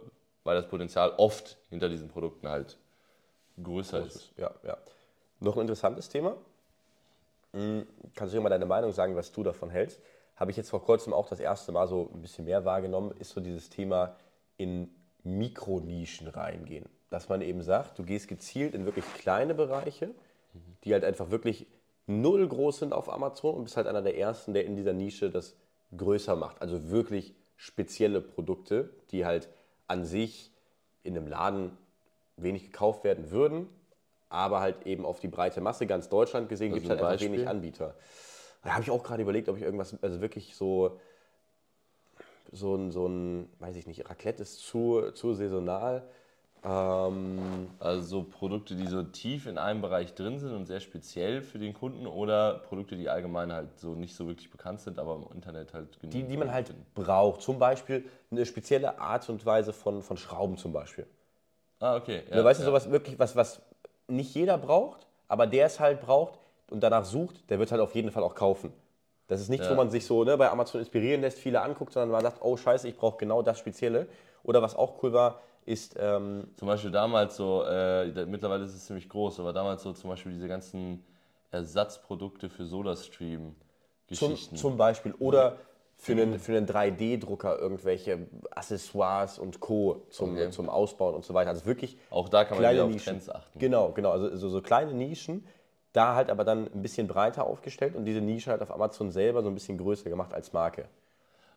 weil 0.45 0.55
das 0.55 0.69
Potenzial 0.69 1.13
oft 1.17 1.57
hinter 1.69 1.89
diesen 1.89 2.07
Produkten 2.07 2.47
halt 2.47 2.77
größer 3.61 4.05
ist. 4.05 4.31
Ja, 4.37 4.51
ja. 4.63 4.77
Noch 5.41 5.57
ein 5.57 5.61
interessantes 5.61 6.07
Thema. 6.07 6.37
Hm, 7.51 7.85
Kannst 8.15 8.33
du 8.33 8.37
dir 8.37 8.43
mal 8.43 8.49
deine 8.49 8.65
Meinung 8.65 8.93
sagen, 8.93 9.17
was 9.17 9.33
du 9.33 9.43
davon 9.43 9.69
hältst? 9.69 9.99
Habe 10.37 10.51
ich 10.51 10.57
jetzt 10.57 10.69
vor 10.69 10.83
kurzem 10.83 11.13
auch 11.13 11.27
das 11.27 11.41
erste 11.41 11.73
Mal 11.73 11.87
so 11.87 12.09
ein 12.13 12.21
bisschen 12.21 12.45
mehr 12.45 12.63
wahrgenommen, 12.63 13.11
ist 13.19 13.31
so 13.31 13.41
dieses 13.41 13.69
Thema 13.69 14.15
in 14.55 14.89
Mikronischen 15.25 16.27
reingehen. 16.29 16.85
Dass 17.09 17.27
man 17.27 17.41
eben 17.41 17.61
sagt, 17.61 17.99
du 17.99 18.03
gehst 18.03 18.29
gezielt 18.29 18.73
in 18.73 18.85
wirklich 18.85 19.05
kleine 19.15 19.53
Bereiche, 19.53 20.11
die 20.85 20.93
halt 20.93 21.03
einfach 21.03 21.29
wirklich 21.29 21.67
null 22.07 22.47
groß 22.47 22.79
sind 22.79 22.93
auf 22.93 23.11
Amazon 23.11 23.55
und 23.55 23.63
bist 23.65 23.75
halt 23.75 23.87
einer 23.87 24.01
der 24.01 24.17
ersten, 24.17 24.53
der 24.53 24.63
in 24.63 24.77
dieser 24.77 24.93
Nische 24.93 25.29
das 25.29 25.57
größer 25.95 26.37
macht. 26.37 26.61
Also 26.61 26.89
wirklich 26.89 27.35
spezielle 27.59 28.21
Produkte, 28.21 28.89
die 29.11 29.25
halt 29.25 29.49
an 29.87 30.05
sich 30.05 30.49
in 31.03 31.17
einem 31.17 31.27
Laden 31.27 31.77
wenig 32.37 32.63
gekauft 32.63 33.03
werden 33.03 33.31
würden, 33.31 33.67
aber 34.29 34.61
halt 34.61 34.87
eben 34.87 35.05
auf 35.05 35.19
die 35.19 35.27
breite 35.27 35.59
Masse 35.59 35.85
ganz 35.85 36.07
Deutschland 36.07 36.47
gesehen 36.47 36.71
gibt 36.71 36.85
es 36.85 36.89
halt 36.89 37.01
einfach 37.01 37.11
Beispiel? 37.11 37.33
wenig 37.33 37.47
Anbieter. 37.49 37.95
Da 38.63 38.71
habe 38.71 38.83
ich 38.83 38.91
auch 38.91 39.03
gerade 39.03 39.21
überlegt, 39.21 39.49
ob 39.49 39.57
ich 39.57 39.63
irgendwas, 39.63 40.01
also 40.01 40.21
wirklich 40.21 40.55
so, 40.55 41.01
so 42.49 42.75
ein, 42.75 42.91
so 42.91 43.07
ein, 43.07 43.49
weiß 43.59 43.75
ich 43.75 43.87
nicht, 43.87 44.09
Raclette 44.09 44.41
ist 44.41 44.59
zu, 44.61 45.11
zu 45.11 45.33
saisonal. 45.33 46.07
Ähm, 46.63 47.69
Also 47.79 48.01
so 48.01 48.23
Produkte, 48.23 48.75
die 48.75 48.87
so 48.87 49.03
tief 49.03 49.45
in 49.45 49.57
einem 49.57 49.81
Bereich 49.81 50.13
drin 50.13 50.39
sind 50.39 50.53
und 50.53 50.65
sehr 50.65 50.79
speziell 50.79 51.41
für 51.41 51.57
den 51.59 51.73
Kunden 51.73 52.05
oder 52.05 52.55
Produkte, 52.67 52.95
die 52.95 53.09
allgemein 53.09 53.51
halt 53.53 53.79
so 53.79 53.95
nicht 53.95 54.15
so 54.15 54.27
wirklich 54.27 54.51
bekannt 54.51 54.81
sind, 54.81 54.99
aber 54.99 55.15
im 55.15 55.35
Internet 55.35 55.73
halt 55.73 55.99
genug. 55.99 56.11
die, 56.11 56.23
die 56.23 56.37
man 56.37 56.51
halt 56.51 56.73
braucht. 56.93 57.41
Zum 57.41 57.59
Beispiel 57.59 58.05
eine 58.31 58.45
spezielle 58.45 58.99
Art 58.99 59.29
und 59.29 59.45
Weise 59.45 59.73
von, 59.73 60.01
von 60.01 60.17
Schrauben 60.17 60.57
zum 60.57 60.73
Beispiel. 60.73 61.07
Ah, 61.79 61.95
okay. 61.95 62.23
Ja, 62.29 62.43
weißt 62.43 62.59
du, 62.59 62.65
sowas 62.65 62.91
wirklich, 62.91 63.17
was, 63.17 63.35
was 63.35 63.61
nicht 64.07 64.35
jeder 64.35 64.57
braucht, 64.57 65.07
aber 65.29 65.47
der 65.47 65.67
es 65.67 65.79
halt 65.79 66.01
braucht 66.01 66.39
und 66.69 66.81
danach 66.81 67.05
sucht, 67.05 67.49
der 67.49 67.59
wird 67.59 67.71
halt 67.71 67.81
auf 67.81 67.95
jeden 67.95 68.11
Fall 68.11 68.23
auch 68.23 68.35
kaufen. 68.35 68.73
Das 69.27 69.39
ist 69.39 69.49
nichts, 69.49 69.67
Ja. 69.67 69.71
wo 69.73 69.77
man 69.77 69.89
sich 69.89 70.05
so 70.05 70.23
ne, 70.23 70.35
bei 70.37 70.49
Amazon 70.49 70.81
inspirieren 70.81 71.21
lässt, 71.21 71.37
viele 71.37 71.61
anguckt, 71.61 71.93
sondern 71.93 72.09
man 72.09 72.23
sagt, 72.23 72.39
oh 72.41 72.57
scheiße, 72.57 72.87
ich 72.87 72.97
brauche 72.97 73.17
genau 73.17 73.41
das 73.43 73.59
Spezielle. 73.59 74.07
Oder 74.43 74.61
was 74.61 74.75
auch 74.75 75.01
cool 75.03 75.13
war, 75.13 75.39
ist, 75.65 75.95
ähm, 75.99 76.47
Zum 76.57 76.67
Beispiel 76.67 76.91
damals 76.91 77.35
so, 77.35 77.63
äh, 77.63 78.11
da- 78.11 78.25
mittlerweile 78.25 78.63
ist 78.65 78.73
es 78.75 78.85
ziemlich 78.85 79.07
groß, 79.09 79.39
aber 79.39 79.53
damals 79.53 79.83
so 79.83 79.93
zum 79.93 80.09
Beispiel 80.09 80.31
diese 80.31 80.47
ganzen 80.47 81.03
Ersatzprodukte 81.51 82.49
für 82.49 82.57
zum, 82.63 82.69
SodaStream-Geschichten. 82.69 84.55
zum 84.55 84.77
Beispiel, 84.77 85.13
oder 85.19 85.57
für 85.95 86.13
einen, 86.13 86.39
für 86.39 86.55
einen 86.55 86.65
3D-Drucker 86.65 87.59
irgendwelche 87.59 88.27
Accessoires 88.51 89.37
und 89.37 89.59
Co. 89.59 90.05
zum, 90.09 90.33
Okay. 90.33 90.49
zum 90.51 90.69
Ausbauen 90.69 91.13
und 91.15 91.25
so 91.25 91.33
weiter. 91.33 91.49
Also 91.49 91.65
wirklich 91.65 91.97
Auch 92.09 92.29
da 92.29 92.45
kann 92.45 92.55
man 92.57 92.61
kleine 92.61 92.75
wieder 92.75 92.85
auf 92.85 92.91
Nischen. 92.91 93.05
Trends 93.13 93.29
achten. 93.29 93.59
Genau, 93.59 93.91
genau. 93.91 94.11
Also 94.11 94.35
so, 94.37 94.49
so 94.49 94.61
kleine 94.61 94.93
Nischen, 94.93 95.45
da 95.91 96.15
halt 96.15 96.29
aber 96.29 96.45
dann 96.45 96.71
ein 96.73 96.81
bisschen 96.81 97.07
breiter 97.07 97.45
aufgestellt 97.45 97.95
und 97.95 98.05
diese 98.05 98.21
Nische 98.21 98.51
halt 98.51 98.61
auf 98.61 98.71
Amazon 98.71 99.11
selber 99.11 99.41
so 99.43 99.49
ein 99.49 99.55
bisschen 99.55 99.77
größer 99.77 100.09
gemacht 100.09 100.33
als 100.33 100.53
Marke. 100.53 100.85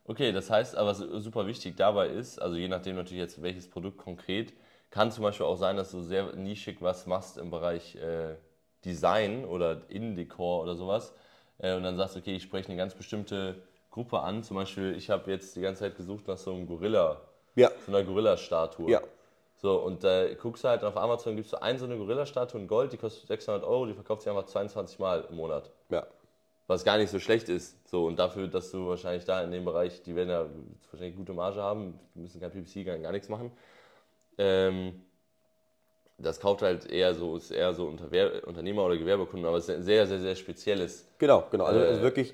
Okay, 0.04 0.32
das 0.32 0.50
heißt 0.50 0.76
aber, 0.76 0.90
was 0.90 0.98
super 0.98 1.46
wichtig 1.46 1.76
dabei 1.76 2.08
ist, 2.08 2.40
also 2.40 2.56
je 2.56 2.68
nachdem 2.68 2.96
natürlich 2.96 3.20
jetzt 3.20 3.40
welches 3.42 3.70
Produkt 3.70 3.98
konkret, 3.98 4.52
kann 4.90 5.10
zum 5.10 5.22
Beispiel 5.22 5.46
auch 5.46 5.56
sein, 5.56 5.76
dass 5.76 5.90
du 5.92 6.02
sehr 6.02 6.34
nischig 6.34 6.78
was 6.80 7.06
machst 7.06 7.38
im 7.38 7.50
Bereich 7.50 7.96
äh, 7.96 8.34
Design 8.84 9.44
oder 9.44 9.82
Innendekor 9.88 10.62
oder 10.62 10.74
sowas 10.74 11.14
äh, 11.58 11.74
und 11.74 11.84
dann 11.84 11.96
sagst, 11.96 12.16
okay, 12.16 12.34
ich 12.36 12.42
spreche 12.42 12.68
eine 12.68 12.76
ganz 12.76 12.94
bestimmte 12.94 13.62
Gruppe 13.90 14.20
an. 14.20 14.42
Zum 14.42 14.56
Beispiel, 14.56 14.94
ich 14.96 15.08
habe 15.08 15.30
jetzt 15.30 15.54
die 15.54 15.60
ganze 15.60 15.80
Zeit 15.80 15.96
gesucht 15.96 16.26
nach 16.26 16.36
so 16.36 16.52
einem 16.52 16.66
Gorilla, 16.66 17.20
Ja. 17.54 17.70
so 17.86 17.92
einer 17.92 18.04
Gorilla-Statue. 18.04 18.90
Ja. 18.90 19.00
So, 19.56 19.78
und 19.80 20.02
da 20.02 20.24
äh, 20.24 20.34
guckst 20.34 20.64
du 20.64 20.68
halt 20.68 20.82
auf 20.82 20.96
Amazon, 20.96 21.36
gibst 21.36 21.52
du 21.52 21.62
ein 21.62 21.78
so 21.78 21.84
eine 21.84 21.96
Gorilla-Statue 21.96 22.60
in 22.60 22.66
Gold, 22.66 22.92
die 22.92 22.96
kostet 22.96 23.28
600 23.28 23.62
Euro, 23.62 23.86
die 23.86 23.94
verkauft 23.94 24.22
sich 24.22 24.30
einfach 24.30 24.46
22 24.46 24.98
Mal 24.98 25.24
im 25.30 25.36
Monat. 25.36 25.70
Ja. 25.88 26.04
Was 26.72 26.84
gar 26.84 26.96
nicht 26.96 27.10
so 27.10 27.18
schlecht 27.18 27.50
ist. 27.50 27.76
So, 27.86 28.06
und 28.06 28.18
dafür, 28.18 28.48
dass 28.48 28.70
du 28.70 28.88
wahrscheinlich 28.88 29.26
da 29.26 29.42
in 29.42 29.50
dem 29.50 29.64
Bereich, 29.66 30.02
die 30.02 30.16
werden 30.16 30.30
ja 30.30 30.46
wahrscheinlich 30.90 31.16
gute 31.16 31.34
Marge 31.34 31.60
haben, 31.60 31.98
die 32.14 32.20
müssen 32.20 32.40
kein 32.40 32.50
PPC, 32.50 32.86
gar, 32.86 32.96
gar 32.96 33.12
nichts 33.12 33.28
machen. 33.28 33.52
Ähm, 34.38 35.02
das 36.16 36.40
kauft 36.40 36.62
halt 36.62 36.90
eher 36.90 37.14
so, 37.14 37.36
ist 37.36 37.50
eher 37.50 37.74
so 37.74 37.86
Unter 37.86 38.06
Unternehmer 38.46 38.86
oder 38.86 38.96
Gewerbekunden, 38.96 39.46
aber 39.46 39.58
es 39.58 39.68
ist 39.68 39.74
ein 39.74 39.82
sehr, 39.82 40.06
sehr, 40.06 40.20
sehr 40.20 40.34
spezielles. 40.34 41.06
Genau, 41.18 41.44
genau. 41.50 41.64
Also, 41.64 41.80
also 41.80 42.02
wirklich. 42.02 42.32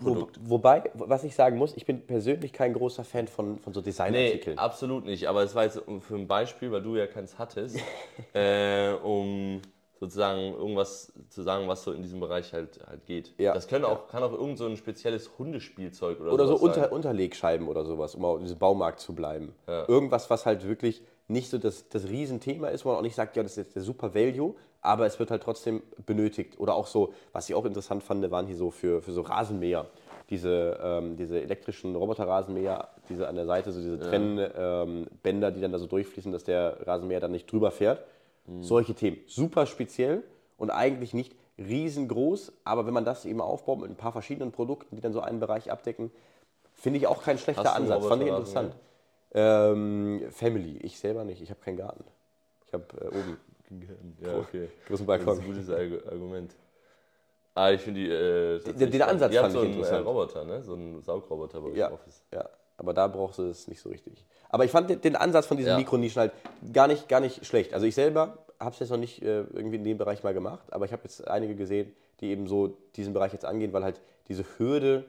Wo, 0.00 0.28
wobei, 0.40 0.90
was 0.92 1.22
ich 1.24 1.34
sagen 1.34 1.56
muss, 1.56 1.74
ich 1.76 1.86
bin 1.86 2.04
persönlich 2.04 2.52
kein 2.52 2.74
großer 2.74 3.04
Fan 3.04 3.28
von, 3.28 3.58
von 3.60 3.72
so 3.72 3.80
Designartikeln. 3.80 4.56
Nee, 4.56 4.60
absolut 4.60 5.06
nicht. 5.06 5.28
Aber 5.28 5.44
es 5.44 5.54
war 5.54 5.64
jetzt 5.64 5.80
für 6.00 6.14
ein 6.16 6.26
Beispiel, 6.26 6.72
weil 6.72 6.82
du 6.82 6.96
ja 6.96 7.06
keins 7.06 7.38
hattest, 7.38 7.78
äh, 8.34 8.90
um 8.94 9.62
sozusagen 10.00 10.54
irgendwas 10.54 11.12
zu 11.28 11.42
sagen, 11.42 11.66
was 11.66 11.82
so 11.82 11.92
in 11.92 12.02
diesem 12.02 12.20
Bereich 12.20 12.52
halt, 12.52 12.80
halt 12.86 13.04
geht. 13.06 13.34
Ja. 13.38 13.52
Das 13.52 13.66
können 13.66 13.84
auch, 13.84 14.08
kann 14.08 14.22
auch 14.22 14.32
irgend 14.32 14.58
so 14.58 14.66
ein 14.66 14.76
spezielles 14.76 15.30
Hundespielzeug 15.38 16.20
oder, 16.20 16.32
oder 16.32 16.46
so 16.46 16.56
unter, 16.56 16.92
Unterlegscheiben 16.92 17.66
oder 17.68 17.84
sowas, 17.84 18.14
um 18.14 18.24
auf 18.24 18.40
diesem 18.40 18.58
Baumarkt 18.58 19.00
zu 19.00 19.14
bleiben. 19.14 19.54
Ja. 19.66 19.88
Irgendwas, 19.88 20.30
was 20.30 20.46
halt 20.46 20.66
wirklich 20.66 21.02
nicht 21.26 21.50
so 21.50 21.58
das, 21.58 21.88
das 21.88 22.08
Riesenthema 22.08 22.68
ist, 22.68 22.84
wo 22.84 22.90
man 22.90 22.98
auch 22.98 23.02
nicht 23.02 23.16
sagt, 23.16 23.36
ja, 23.36 23.42
das 23.42 23.52
ist 23.52 23.58
jetzt 23.58 23.76
der 23.76 23.82
super 23.82 24.14
Value, 24.14 24.54
aber 24.80 25.06
es 25.06 25.18
wird 25.18 25.30
halt 25.30 25.42
trotzdem 25.42 25.82
benötigt. 26.06 26.58
Oder 26.58 26.74
auch 26.74 26.86
so, 26.86 27.12
was 27.32 27.48
ich 27.48 27.54
auch 27.54 27.64
interessant 27.64 28.02
fand, 28.02 28.30
waren 28.30 28.46
hier 28.46 28.56
so 28.56 28.70
für, 28.70 29.02
für 29.02 29.12
so 29.12 29.22
Rasenmäher. 29.22 29.86
Diese, 30.30 30.78
ähm, 30.82 31.16
diese 31.16 31.40
elektrischen 31.40 31.96
Roboterrasenmäher, 31.96 32.88
diese 33.08 33.26
an 33.28 33.34
der 33.34 33.46
Seite, 33.46 33.72
so 33.72 33.80
diese 33.80 33.96
ja. 33.96 34.10
Trennbänder, 34.10 35.48
ähm, 35.48 35.54
die 35.54 35.60
dann 35.60 35.72
da 35.72 35.78
so 35.78 35.86
durchfließen, 35.86 36.32
dass 36.32 36.44
der 36.44 36.86
Rasenmäher 36.86 37.20
dann 37.20 37.32
nicht 37.32 37.50
drüber 37.50 37.70
fährt. 37.70 38.04
Mhm. 38.48 38.62
Solche 38.62 38.94
Themen. 38.94 39.18
Super 39.26 39.66
speziell 39.66 40.24
und 40.56 40.70
eigentlich 40.70 41.14
nicht 41.14 41.36
riesengroß, 41.58 42.52
aber 42.64 42.86
wenn 42.86 42.94
man 42.94 43.04
das 43.04 43.24
eben 43.24 43.40
aufbaut 43.40 43.80
mit 43.80 43.90
ein 43.90 43.96
paar 43.96 44.12
verschiedenen 44.12 44.52
Produkten, 44.52 44.96
die 44.96 45.02
dann 45.02 45.12
so 45.12 45.20
einen 45.20 45.40
Bereich 45.40 45.70
abdecken, 45.70 46.10
finde 46.74 46.98
ich 46.98 47.06
auch 47.06 47.22
kein 47.22 47.38
schlechter 47.38 47.74
Ansatz. 47.74 48.06
Fand 48.06 48.22
ich 48.22 48.28
interessant. 48.28 48.74
Ähm, 49.34 50.22
Family, 50.30 50.78
ich 50.78 50.98
selber 50.98 51.24
nicht, 51.24 51.42
ich 51.42 51.50
habe 51.50 51.60
keinen 51.60 51.76
Garten. 51.76 52.04
Ich 52.66 52.72
habe 52.72 52.84
äh, 53.00 53.08
oben. 53.08 53.38
Ja, 54.24 54.38
okay. 54.38 54.70
Großen 54.86 55.04
Balkon. 55.04 55.26
Das 55.26 55.38
ist 55.40 55.44
ein 55.70 55.90
gutes 55.90 56.06
Argument. 56.10 56.56
Ah, 57.54 57.70
ich 57.70 57.82
finde 57.82 58.00
die. 58.00 58.08
Äh, 58.08 58.72
den, 58.72 58.90
den 58.90 59.02
Ansatz 59.02 59.36
fand 59.36 59.52
so 59.52 59.62
ich 59.62 59.68
interessant. 59.68 59.96
einen 59.98 60.06
Roboter, 60.06 60.44
ne? 60.46 60.62
So 60.62 60.72
einen 60.72 61.02
Saugroboter 61.02 61.60
bei 61.60 61.68
ja, 61.72 61.92
Office. 61.92 62.24
Ja, 62.32 62.48
aber 62.78 62.94
da 62.94 63.08
brauchst 63.08 63.38
du 63.38 63.42
es 63.42 63.68
nicht 63.68 63.80
so 63.80 63.90
richtig. 63.90 64.24
Aber 64.48 64.64
ich 64.64 64.70
fand 64.70 65.04
den, 65.04 65.16
Ansatz 65.16 65.46
von 65.46 65.56
diesen 65.56 65.70
ja. 65.70 65.76
Mikronischen 65.76 66.20
halt 66.20 66.32
gar 66.72 66.86
nicht, 66.86 67.08
gar 67.08 67.20
nicht 67.20 67.44
schlecht. 67.44 67.74
Also 67.74 67.84
ich 67.84 67.94
selber 67.94 68.38
habe 68.58 68.72
es 68.72 68.78
jetzt 68.78 68.90
noch 68.90 68.96
nicht 68.96 69.20
äh, 69.22 69.40
irgendwie 69.52 69.76
in 69.76 69.84
dem 69.84 69.98
Bereich 69.98 70.22
mal 70.22 70.32
gemacht, 70.32 70.72
aber 70.72 70.86
ich 70.86 70.92
habe 70.92 71.02
jetzt 71.04 71.26
einige 71.28 71.54
gesehen, 71.54 71.92
die 72.20 72.28
eben 72.28 72.46
so 72.46 72.78
diesen 72.96 73.12
Bereich 73.12 73.32
jetzt 73.32 73.44
angehen, 73.44 73.72
weil 73.72 73.84
halt 73.84 74.00
diese 74.28 74.44
Hürde 74.56 75.04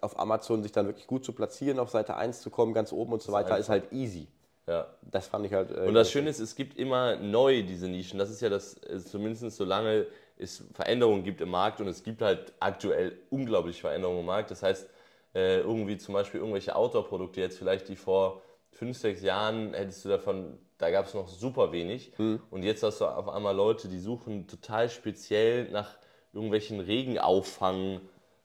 auf 0.00 0.18
Amazon 0.18 0.62
sich 0.62 0.72
dann 0.72 0.86
wirklich 0.86 1.06
gut 1.06 1.24
zu 1.24 1.32
platzieren, 1.32 1.78
auf 1.78 1.90
Seite 1.90 2.16
1 2.16 2.40
zu 2.40 2.50
kommen, 2.50 2.74
ganz 2.74 2.92
oben 2.92 3.12
und 3.12 3.22
so 3.22 3.32
weiter, 3.32 3.58
ist 3.58 3.68
halt 3.68 3.92
easy. 3.92 4.28
Ja. 4.66 4.86
Das 5.02 5.26
fand 5.26 5.46
ich 5.46 5.52
halt. 5.52 5.70
Äh, 5.70 5.86
und 5.86 5.94
das 5.94 6.10
Schöne 6.10 6.30
ist, 6.30 6.38
es 6.38 6.54
gibt 6.54 6.78
immer 6.78 7.16
neu 7.16 7.62
diese 7.62 7.88
Nischen. 7.88 8.18
Das 8.18 8.30
ist 8.30 8.40
ja 8.40 8.48
das, 8.48 8.80
zumindest 9.10 9.56
solange 9.56 10.06
es 10.38 10.64
Veränderungen 10.72 11.22
gibt 11.22 11.40
im 11.40 11.50
Markt 11.50 11.80
und 11.80 11.88
es 11.88 12.02
gibt 12.02 12.22
halt 12.22 12.52
aktuell 12.60 13.18
unglaublich 13.30 13.80
Veränderungen 13.80 14.20
im 14.20 14.26
Markt. 14.26 14.50
Das 14.50 14.62
heißt, 14.62 14.88
äh, 15.34 15.60
irgendwie 15.60 15.96
zum 15.96 16.14
Beispiel 16.14 16.40
irgendwelche 16.40 16.76
Outdoor-Produkte 16.76 17.40
jetzt 17.40 17.58
vielleicht, 17.58 17.88
die 17.88 17.96
vor 17.96 18.42
fünf, 18.70 18.98
sechs 18.98 19.22
Jahren 19.22 19.74
hättest 19.74 20.04
du 20.04 20.08
davon, 20.08 20.58
da 20.78 20.90
gab 20.90 21.06
es 21.06 21.14
noch 21.14 21.28
super 21.28 21.72
wenig. 21.72 22.12
Mhm. 22.18 22.40
Und 22.50 22.62
jetzt 22.62 22.82
hast 22.82 23.00
du 23.00 23.06
auf 23.06 23.28
einmal 23.28 23.54
Leute, 23.54 23.88
die 23.88 23.98
suchen 23.98 24.46
total 24.46 24.88
speziell 24.90 25.70
nach 25.70 25.98
irgendwelchen 26.32 26.80
Regenauffang- 26.80 28.00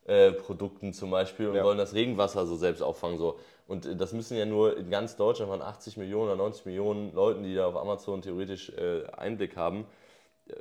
äh, 0.09 0.31
Produkten 0.31 0.91
zum 0.91 1.11
Beispiel 1.11 1.49
und 1.49 1.55
ja. 1.55 1.63
wollen 1.63 1.77
das 1.77 1.93
Regenwasser 1.93 2.47
so 2.47 2.55
selbst 2.55 2.81
auffangen. 2.81 3.19
So. 3.19 3.37
Und 3.67 3.85
äh, 3.85 3.95
das 3.95 4.11
müssen 4.11 4.35
ja 4.37 4.45
nur 4.47 4.75
in 4.75 4.89
ganz 4.89 5.15
Deutschland 5.15 5.51
von 5.51 5.61
80 5.61 5.97
Millionen 5.97 6.29
oder 6.29 6.35
90 6.35 6.65
Millionen 6.65 7.13
Leuten, 7.13 7.43
die 7.43 7.53
da 7.53 7.67
auf 7.67 7.75
Amazon 7.75 8.23
theoretisch 8.23 8.71
äh, 8.71 9.05
Einblick 9.11 9.55
haben, 9.55 9.85
äh, 10.47 10.53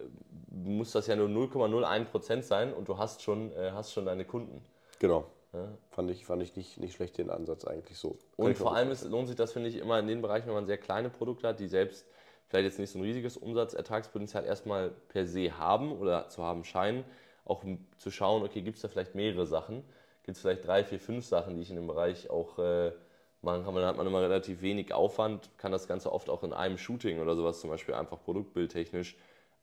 muss 0.51 0.93
das 0.93 1.07
ja 1.07 1.17
nur 1.17 1.29
0,01 1.29 2.05
Prozent 2.05 2.45
sein 2.45 2.75
und 2.75 2.89
du 2.89 2.99
hast 2.99 3.23
schon, 3.23 3.51
äh, 3.53 3.71
hast 3.73 3.95
schon 3.95 4.05
deine 4.05 4.27
Kunden. 4.27 4.63
Genau. 4.99 5.25
Ja. 5.53 5.69
Fand 5.91 6.11
ich, 6.11 6.27
fand 6.27 6.43
ich 6.43 6.55
nicht, 6.57 6.79
nicht 6.79 6.95
schlecht 6.95 7.17
den 7.17 7.31
Ansatz 7.31 7.65
eigentlich 7.65 7.99
so. 7.99 8.19
und 8.37 8.57
vor 8.57 8.75
allem 8.75 8.91
ist, 8.91 9.05
lohnt 9.05 9.29
sich 9.29 9.37
das, 9.37 9.53
finde 9.53 9.71
ich, 9.71 9.77
immer 9.77 9.99
in 9.99 10.07
den 10.07 10.21
Bereichen, 10.21 10.47
wenn 10.47 10.55
man 10.55 10.67
sehr 10.67 10.77
kleine 10.77 11.09
Produkte 11.09 11.49
hat, 11.49 11.59
die 11.59 11.69
selbst 11.69 12.07
vielleicht 12.49 12.65
jetzt 12.65 12.79
nicht 12.79 12.91
so 12.91 12.99
ein 12.99 13.03
riesiges 13.03 13.37
Umsatzertragspotenzial 13.37 14.45
erstmal 14.45 14.91
per 15.09 15.27
se 15.27 15.57
haben 15.59 15.93
oder 15.93 16.29
zu 16.29 16.43
haben 16.43 16.65
scheinen, 16.65 17.05
auch 17.45 17.65
zu 17.97 18.11
schauen, 18.11 18.43
okay, 18.43 18.61
gibt 18.61 18.77
es 18.77 18.83
da 18.83 18.89
vielleicht 18.89 19.15
mehrere 19.15 19.47
Sachen? 19.47 19.85
Gibt 20.23 20.37
es 20.37 20.43
vielleicht 20.43 20.67
drei, 20.67 20.85
vier, 20.85 21.01
fünf 21.01 21.25
Sachen, 21.25 21.57
die 21.57 21.63
ich 21.63 21.71
in 21.71 21.77
dem 21.77 21.87
Bereich 21.87 22.29
auch 22.29 22.59
äh, 22.59 22.93
machen 23.41 23.65
kann? 23.65 23.75
Dann 23.75 23.87
hat 23.87 23.97
man 23.97 24.07
immer 24.07 24.21
relativ 24.21 24.61
wenig 24.61 24.93
Aufwand, 24.93 25.51
kann 25.57 25.73
das 25.73 25.89
Ganze 25.89 26.13
oft 26.13 26.29
auch 26.29 26.43
in 26.43 26.53
einem 26.53 26.77
Shooting 26.77 27.21
oder 27.21 27.37
sowas 27.37 27.61
zum 27.61 27.71
Beispiel 27.71 27.95
einfach 27.95 28.23
produktbildtechnisch 28.23 29.17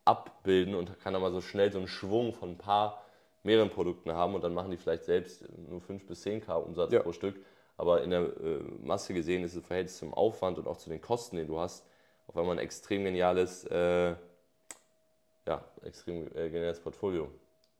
abbilden 0.03 0.73
und 0.73 0.99
kann 0.99 1.13
dann 1.13 1.21
mal 1.21 1.31
so 1.31 1.41
schnell 1.41 1.71
so 1.71 1.77
einen 1.77 1.87
Schwung 1.87 2.33
von 2.33 2.51
ein 2.51 2.57
paar 2.57 3.04
mehreren 3.45 3.69
Produkten 3.69 4.11
haben 4.13 4.35
und 4.35 4.43
dann 4.43 4.53
machen 4.53 4.71
die 4.71 4.77
vielleicht 4.77 5.05
selbst 5.05 5.45
nur 5.69 5.81
5 5.81 6.05
bis 6.05 6.25
10k 6.25 6.53
Umsatz 6.55 6.91
ja. 6.91 7.01
pro 7.01 7.11
Stück. 7.11 7.35
Aber 7.77 8.03
in 8.03 8.09
der 8.09 8.21
äh, 8.21 8.61
Masse 8.81 9.13
gesehen 9.13 9.43
ist 9.43 9.55
es 9.55 9.65
Verhältnis 9.65 9.97
zum 9.97 10.13
Aufwand 10.13 10.57
und 10.57 10.67
auch 10.67 10.77
zu 10.77 10.89
den 10.89 11.01
Kosten, 11.01 11.35
den 11.35 11.47
du 11.47 11.59
hast, 11.59 11.85
auf 12.27 12.37
einmal 12.37 12.55
ein 12.55 12.59
extrem 12.59 13.03
geniales, 13.03 13.65
äh, 13.65 14.15
ja, 15.47 15.63
extrem 15.83 16.27
äh, 16.35 16.49
geniales 16.49 16.79
Portfolio 16.79 17.29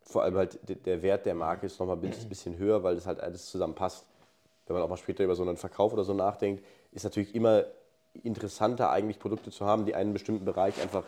vor 0.06 0.24
allem 0.24 0.38
halt 0.38 0.60
der 0.86 1.02
Wert 1.02 1.26
der 1.26 1.36
Marke 1.36 1.66
ist 1.66 1.80
nochmal 1.80 1.98
ein 1.98 2.14
bisschen 2.30 2.58
höher, 2.58 2.84
weil 2.84 2.96
das 2.96 3.08
halt 3.08 3.20
alles 3.20 3.50
zusammenpasst. 3.50 4.06
Wenn 4.68 4.76
man 4.76 4.84
auch 4.84 4.90
mal 4.90 4.98
später 4.98 5.24
über 5.24 5.36
so 5.36 5.44
einen 5.44 5.58
Verkauf 5.58 5.94
oder 5.94 6.04
so 6.04 6.14
nachdenkt, 6.14 6.64
ist 6.92 7.04
natürlich 7.04 7.36
immer 7.36 7.66
interessanter 8.24 8.90
eigentlich 8.92 9.20
Produkte 9.20 9.52
zu 9.52 9.66
haben, 9.66 9.86
die 9.86 9.94
einen 9.94 10.14
bestimmten 10.14 10.46
Bereich 10.46 10.82
einfach 10.82 11.04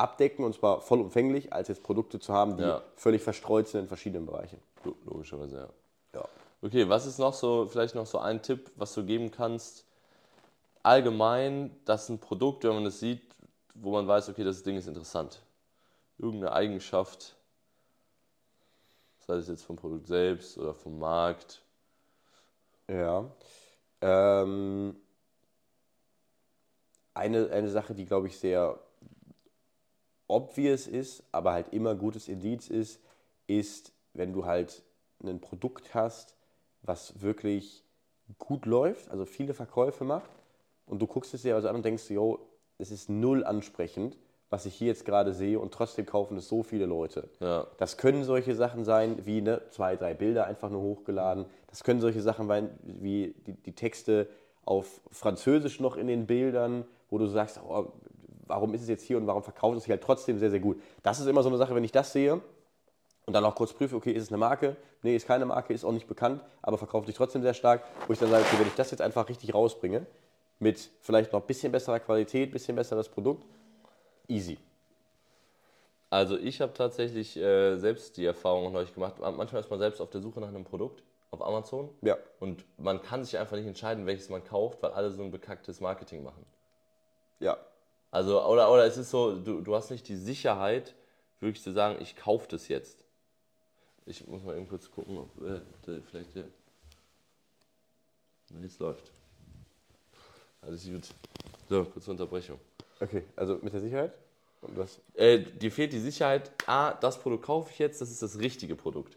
abdecken 0.00 0.44
und 0.44 0.54
zwar 0.54 0.80
vollumfänglich, 0.80 1.52
als 1.52 1.68
jetzt 1.68 1.82
Produkte 1.82 2.18
zu 2.18 2.32
haben, 2.32 2.56
die 2.56 2.62
ja. 2.62 2.82
völlig 2.96 3.22
verstreut 3.22 3.68
sind 3.68 3.82
in 3.82 3.88
verschiedenen 3.88 4.26
Bereichen. 4.26 4.60
Logischerweise, 5.04 5.68
ja. 6.14 6.20
ja. 6.20 6.28
Okay, 6.62 6.88
was 6.88 7.06
ist 7.06 7.18
noch 7.18 7.34
so, 7.34 7.66
vielleicht 7.66 7.94
noch 7.94 8.06
so 8.06 8.18
ein 8.18 8.42
Tipp, 8.42 8.70
was 8.76 8.94
du 8.94 9.04
geben 9.04 9.30
kannst? 9.30 9.84
Allgemein, 10.82 11.76
dass 11.84 12.08
ein 12.08 12.18
Produkt, 12.18 12.64
wenn 12.64 12.74
man 12.74 12.86
es 12.86 13.00
sieht, 13.00 13.22
wo 13.74 13.92
man 13.92 14.08
weiß, 14.08 14.28
okay, 14.30 14.44
das 14.44 14.62
Ding 14.62 14.76
ist 14.76 14.88
interessant. 14.88 15.40
Irgendeine 16.18 16.52
Eigenschaft, 16.52 17.36
sei 19.26 19.34
es 19.34 19.48
jetzt 19.48 19.64
vom 19.64 19.76
Produkt 19.76 20.06
selbst 20.06 20.58
oder 20.58 20.74
vom 20.74 20.98
Markt? 20.98 21.62
Ja. 22.88 23.30
Ähm, 24.00 24.96
eine, 27.14 27.50
eine 27.50 27.68
Sache, 27.68 27.94
die, 27.94 28.06
glaube 28.06 28.28
ich, 28.28 28.38
sehr 28.38 28.78
obvious 30.30 30.86
ist, 30.86 31.22
aber 31.32 31.52
halt 31.52 31.72
immer 31.72 31.94
gutes 31.94 32.28
Indiz 32.28 32.68
ist, 32.68 33.00
ist, 33.46 33.92
wenn 34.14 34.32
du 34.32 34.44
halt 34.44 34.82
ein 35.22 35.40
Produkt 35.40 35.94
hast, 35.94 36.34
was 36.82 37.20
wirklich 37.20 37.84
gut 38.38 38.66
läuft, 38.66 39.10
also 39.10 39.24
viele 39.24 39.54
Verkäufe 39.54 40.04
macht, 40.04 40.30
und 40.86 41.00
du 41.00 41.06
guckst 41.06 41.34
es 41.34 41.42
dir 41.42 41.54
also 41.54 41.68
an 41.68 41.76
und 41.76 41.84
denkst, 41.84 42.10
yo, 42.10 42.40
es 42.78 42.90
ist 42.90 43.08
null 43.08 43.44
ansprechend, 43.44 44.16
was 44.48 44.66
ich 44.66 44.74
hier 44.74 44.88
jetzt 44.88 45.04
gerade 45.04 45.32
sehe 45.32 45.60
und 45.60 45.72
trotzdem 45.72 46.04
kaufen 46.04 46.36
es 46.36 46.48
so 46.48 46.64
viele 46.64 46.86
Leute. 46.86 47.28
Ja. 47.38 47.68
Das 47.78 47.96
können 47.96 48.24
solche 48.24 48.56
Sachen 48.56 48.84
sein, 48.84 49.24
wie 49.24 49.40
ne, 49.40 49.62
zwei, 49.70 49.94
drei 49.94 50.14
Bilder 50.14 50.46
einfach 50.46 50.70
nur 50.70 50.82
hochgeladen. 50.82 51.44
Das 51.68 51.84
können 51.84 52.00
solche 52.00 52.20
Sachen 52.20 52.48
sein, 52.48 52.70
wie 52.82 53.34
die, 53.46 53.52
die 53.52 53.74
Texte 53.74 54.26
auf 54.64 55.00
Französisch 55.12 55.78
noch 55.78 55.96
in 55.96 56.08
den 56.08 56.26
Bildern, 56.26 56.84
wo 57.08 57.18
du 57.18 57.26
sagst, 57.26 57.60
oh, 57.62 57.92
warum 58.50 58.74
ist 58.74 58.82
es 58.82 58.88
jetzt 58.88 59.04
hier 59.04 59.16
und 59.16 59.26
warum 59.26 59.42
verkauft 59.42 59.76
es 59.76 59.84
sich 59.84 59.90
halt 59.90 60.02
trotzdem 60.02 60.38
sehr, 60.38 60.50
sehr 60.50 60.60
gut. 60.60 60.80
Das 61.02 61.18
ist 61.18 61.26
immer 61.26 61.42
so 61.42 61.48
eine 61.48 61.58
Sache, 61.58 61.74
wenn 61.74 61.84
ich 61.84 61.92
das 61.92 62.12
sehe 62.12 62.40
und 63.26 63.32
dann 63.32 63.44
auch 63.44 63.54
kurz 63.54 63.72
prüfe, 63.72 63.96
okay, 63.96 64.12
ist 64.12 64.24
es 64.24 64.28
eine 64.28 64.38
Marke? 64.38 64.76
Nee, 65.02 65.16
ist 65.16 65.26
keine 65.26 65.46
Marke, 65.46 65.72
ist 65.72 65.84
auch 65.84 65.92
nicht 65.92 66.06
bekannt, 66.06 66.42
aber 66.60 66.76
verkauft 66.76 67.06
sich 67.06 67.16
trotzdem 67.16 67.42
sehr 67.42 67.54
stark, 67.54 67.82
wo 68.06 68.12
ich 68.12 68.18
dann 68.18 68.30
sage, 68.30 68.44
okay, 68.46 68.58
wenn 68.60 68.66
ich 68.66 68.74
das 68.74 68.90
jetzt 68.90 69.00
einfach 69.00 69.28
richtig 69.28 69.54
rausbringe, 69.54 70.06
mit 70.58 70.90
vielleicht 71.00 71.32
noch 71.32 71.40
ein 71.40 71.46
bisschen 71.46 71.72
besserer 71.72 72.00
Qualität, 72.00 72.50
ein 72.50 72.52
bisschen 72.52 72.76
besseres 72.76 73.08
Produkt, 73.08 73.46
easy. 74.28 74.58
Also 76.10 76.36
ich 76.36 76.60
habe 76.60 76.74
tatsächlich 76.74 77.36
äh, 77.36 77.76
selbst 77.76 78.16
die 78.16 78.26
Erfahrung 78.26 78.72
nicht 78.72 78.94
gemacht. 78.94 79.14
Manchmal 79.20 79.62
ist 79.62 79.70
man 79.70 79.78
selbst 79.78 80.00
auf 80.00 80.10
der 80.10 80.20
Suche 80.20 80.40
nach 80.40 80.48
einem 80.48 80.64
Produkt 80.64 81.02
auf 81.30 81.40
Amazon. 81.42 81.88
Ja. 82.02 82.16
Und 82.40 82.64
man 82.78 83.00
kann 83.02 83.24
sich 83.24 83.38
einfach 83.38 83.56
nicht 83.56 83.66
entscheiden, 83.66 84.06
welches 84.06 84.28
man 84.28 84.44
kauft, 84.44 84.82
weil 84.82 84.90
alle 84.90 85.10
so 85.10 85.22
ein 85.22 85.30
bekacktes 85.30 85.80
Marketing 85.80 86.24
machen. 86.24 86.44
Ja. 87.38 87.56
Also, 88.10 88.44
oder, 88.44 88.70
oder 88.70 88.84
es 88.84 88.96
ist 88.96 89.10
so, 89.10 89.36
du, 89.36 89.60
du 89.60 89.74
hast 89.74 89.90
nicht 89.90 90.08
die 90.08 90.16
Sicherheit, 90.16 90.94
wirklich 91.38 91.62
zu 91.62 91.72
sagen, 91.72 92.00
ich 92.00 92.16
kaufe 92.16 92.48
das 92.48 92.68
jetzt. 92.68 93.04
Ich 94.06 94.26
muss 94.26 94.42
mal 94.42 94.56
eben 94.56 94.68
kurz 94.68 94.90
gucken, 94.90 95.18
ob 95.18 95.42
äh, 95.42 96.00
vielleicht 96.10 96.34
der. 96.34 96.44
Na, 98.50 98.60
jetzt 98.62 98.78
läuft. 98.80 99.12
Alles 100.62 100.84
gut. 100.84 101.08
So, 101.68 101.84
kurze 101.84 102.10
Unterbrechung. 102.10 102.58
Okay, 102.98 103.24
also 103.36 103.58
mit 103.62 103.72
der 103.72 103.80
Sicherheit? 103.80 104.12
Und 104.62 104.76
was? 104.76 105.00
Äh, 105.14 105.38
dir 105.38 105.70
fehlt 105.70 105.92
die 105.92 106.00
Sicherheit, 106.00 106.50
ah, 106.66 106.92
das 106.92 107.18
Produkt 107.18 107.44
kaufe 107.44 107.70
ich 107.72 107.78
jetzt, 107.78 108.00
das 108.00 108.10
ist 108.10 108.22
das 108.22 108.38
richtige 108.38 108.74
Produkt. 108.74 109.16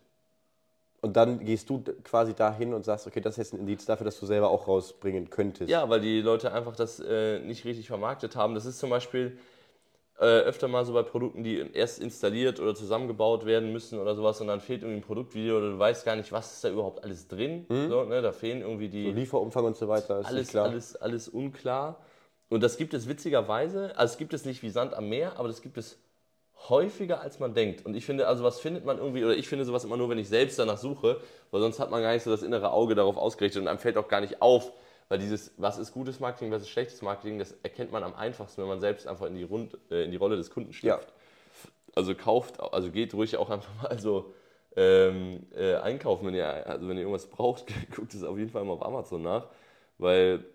Und 1.04 1.18
dann 1.18 1.44
gehst 1.44 1.70
du 1.70 1.84
quasi 2.06 2.34
dahin 2.34 2.74
und 2.74 2.86
sagst, 2.86 3.06
okay, 3.08 3.20
das 3.20 3.34
ist 3.34 3.38
jetzt 3.38 3.54
ein 3.54 3.60
Indiz 3.60 3.84
dafür, 3.84 4.06
dass 4.06 4.18
du 4.22 4.26
selber 4.26 4.50
auch 4.50 4.70
rausbringen 4.70 5.30
könntest. 5.30 5.70
Ja, 5.70 5.90
weil 5.90 6.00
die 6.00 6.22
Leute 6.22 6.54
einfach 6.54 6.78
das 6.78 7.02
äh, 7.02 7.40
nicht 7.40 7.66
richtig 7.66 7.88
vermarktet 7.88 8.38
haben. 8.38 8.56
Das 8.56 8.66
ist 8.66 8.80
zum 8.80 8.90
Beispiel 8.90 9.38
äh, 10.18 10.24
öfter 10.24 10.70
mal 10.70 10.86
so 10.86 10.94
bei 10.94 11.04
Produkten, 11.04 11.44
die 11.44 11.58
erst 11.74 12.00
installiert 12.00 12.62
oder 12.62 12.74
zusammengebaut 12.74 13.46
werden 13.46 13.74
müssen 13.74 14.00
oder 14.00 14.16
sowas 14.16 14.40
und 14.40 14.48
dann 14.48 14.62
fehlt 14.62 14.84
irgendwie 14.84 15.02
ein 15.02 15.06
Produktvideo 15.06 15.58
oder 15.58 15.72
du 15.72 15.80
weißt 15.80 16.06
gar 16.06 16.16
nicht, 16.16 16.32
was 16.32 16.54
ist 16.54 16.64
da 16.64 16.70
überhaupt 16.70 17.04
alles 17.04 17.28
drin. 17.28 17.66
So, 17.68 18.06
ne? 18.06 18.22
Da 18.22 18.32
fehlen 18.32 18.62
irgendwie 18.62 18.88
die. 18.88 19.04
So 19.04 19.12
Lieferumfang 19.12 19.66
und 19.66 19.76
so 19.76 19.90
weiter, 19.90 20.22
ist 20.22 20.28
alles, 20.28 20.48
klar. 20.48 20.70
alles, 20.70 20.96
alles 20.96 21.28
unklar. 21.28 22.00
Und 22.48 22.64
das 22.64 22.78
gibt 22.78 22.94
es 22.94 23.10
witzigerweise, 23.10 23.92
also 23.98 24.14
es 24.14 24.18
gibt 24.18 24.34
es 24.34 24.46
nicht 24.46 24.64
wie 24.64 24.70
Sand 24.70 24.94
am 24.94 25.10
Meer, 25.10 25.38
aber 25.38 25.50
das 25.50 25.62
gibt 25.62 25.78
es 25.78 25.98
häufiger 26.70 27.22
als 27.22 27.40
man 27.40 27.54
denkt. 27.54 27.86
Und 27.86 27.96
ich 27.96 28.06
finde, 28.06 28.28
also 28.28 28.44
was 28.44 28.60
findet 28.60 28.86
man 28.86 28.98
irgendwie, 28.98 29.24
oder 29.24 29.36
ich 29.36 29.48
finde 29.48 29.66
sowas 29.66 29.84
immer 29.84 29.98
nur, 29.98 30.10
wenn 30.10 30.18
ich 30.18 30.30
selbst 30.30 30.60
danach 30.60 30.78
suche, 30.78 31.20
weil 31.52 31.62
sonst 31.62 31.80
hat 31.80 31.92
man 31.92 32.02
gar 32.02 32.14
nicht 32.14 32.24
so 32.24 32.32
das 32.32 32.44
innere 32.44 32.72
Auge 32.72 32.96
darauf 32.96 33.18
ausgerichtet 33.18 33.62
und 33.62 33.68
einem 33.68 33.80
fällt 33.80 33.98
auch 33.98 34.08
gar 34.08 34.22
nicht 34.22 34.42
auf, 34.42 34.72
weil 35.10 35.20
dieses, 35.20 35.54
was 35.58 35.78
ist 35.78 35.92
gutes 35.92 36.20
Marketing, 36.20 36.52
was 36.52 36.64
ist 36.64 36.70
schlechtes 36.70 37.02
Marketing, 37.02 37.40
das 37.40 37.52
erkennt 37.64 37.92
man 37.92 38.04
am 38.04 38.16
einfachsten, 38.16 38.62
wenn 38.62 38.70
man 38.70 38.80
selbst 38.80 39.08
einfach 39.08 39.28
in 39.28 39.36
die, 39.36 39.44
Rund, 39.44 39.78
äh, 39.92 40.06
in 40.06 40.12
die 40.12 40.18
Rolle 40.18 40.38
des 40.38 40.50
Kunden 40.50 40.74
schlüpft. 40.74 41.14
Also 41.96 42.16
kauft, 42.16 42.60
also 42.60 42.90
geht 42.90 43.14
ruhig 43.14 43.38
auch 43.38 43.50
einfach 43.50 43.84
mal 43.84 44.00
so 44.00 44.34
ähm, 44.76 45.46
äh, 45.56 45.76
einkaufen, 45.76 46.26
wenn 46.28 46.34
ihr, 46.34 46.48
also 46.68 46.88
wenn 46.88 46.98
ihr 46.98 47.04
irgendwas 47.04 47.28
braucht, 47.28 47.66
guckt 47.96 48.14
es 48.14 48.24
auf 48.24 48.38
jeden 48.38 48.50
Fall 48.50 48.64
mal 48.64 48.74
auf 48.74 48.86
Amazon 48.86 49.22
nach, 49.22 49.48
weil 49.98 50.46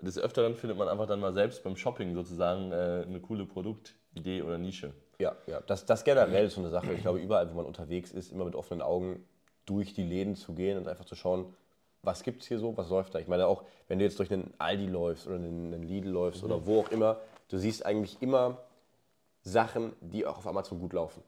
des 0.00 0.18
Öfteren 0.18 0.54
findet 0.54 0.78
man 0.78 0.88
einfach 0.88 1.06
dann 1.06 1.20
mal 1.20 1.32
selbst 1.32 1.64
beim 1.64 1.76
Shopping 1.76 2.14
sozusagen 2.14 2.70
äh, 2.70 3.04
eine 3.06 3.20
coole 3.20 3.46
Produktidee 3.46 4.42
oder 4.42 4.58
Nische. 4.58 4.92
Ja, 5.20 5.34
ja. 5.46 5.60
Das, 5.66 5.84
das 5.84 6.04
generell 6.04 6.46
ist 6.46 6.54
so 6.54 6.60
eine 6.60 6.70
Sache. 6.70 6.92
Ich 6.92 7.00
glaube, 7.02 7.18
überall, 7.18 7.50
wo 7.50 7.56
man 7.56 7.66
unterwegs 7.66 8.12
ist, 8.12 8.30
immer 8.32 8.44
mit 8.44 8.54
offenen 8.54 8.82
Augen 8.82 9.24
durch 9.66 9.92
die 9.92 10.04
Läden 10.04 10.36
zu 10.36 10.54
gehen 10.54 10.78
und 10.78 10.86
einfach 10.86 11.04
zu 11.04 11.16
schauen, 11.16 11.54
was 12.02 12.22
gibt 12.22 12.42
es 12.42 12.48
hier 12.48 12.58
so, 12.60 12.76
was 12.76 12.88
läuft 12.88 13.14
da. 13.14 13.18
Ich 13.18 13.26
meine 13.26 13.46
auch, 13.48 13.64
wenn 13.88 13.98
du 13.98 14.04
jetzt 14.04 14.18
durch 14.18 14.32
einen 14.32 14.54
Aldi 14.58 14.86
läufst 14.86 15.26
oder 15.26 15.36
einen, 15.36 15.74
einen 15.74 15.82
Lidl 15.82 16.10
läufst 16.10 16.44
oder 16.44 16.64
wo 16.64 16.80
auch 16.80 16.90
immer, 16.90 17.18
du 17.48 17.58
siehst 17.58 17.84
eigentlich 17.84 18.22
immer 18.22 18.58
Sachen, 19.42 19.92
die 20.00 20.24
auch 20.24 20.38
auf 20.38 20.46
Amazon 20.46 20.78
gut 20.78 20.92
laufen. 20.92 21.22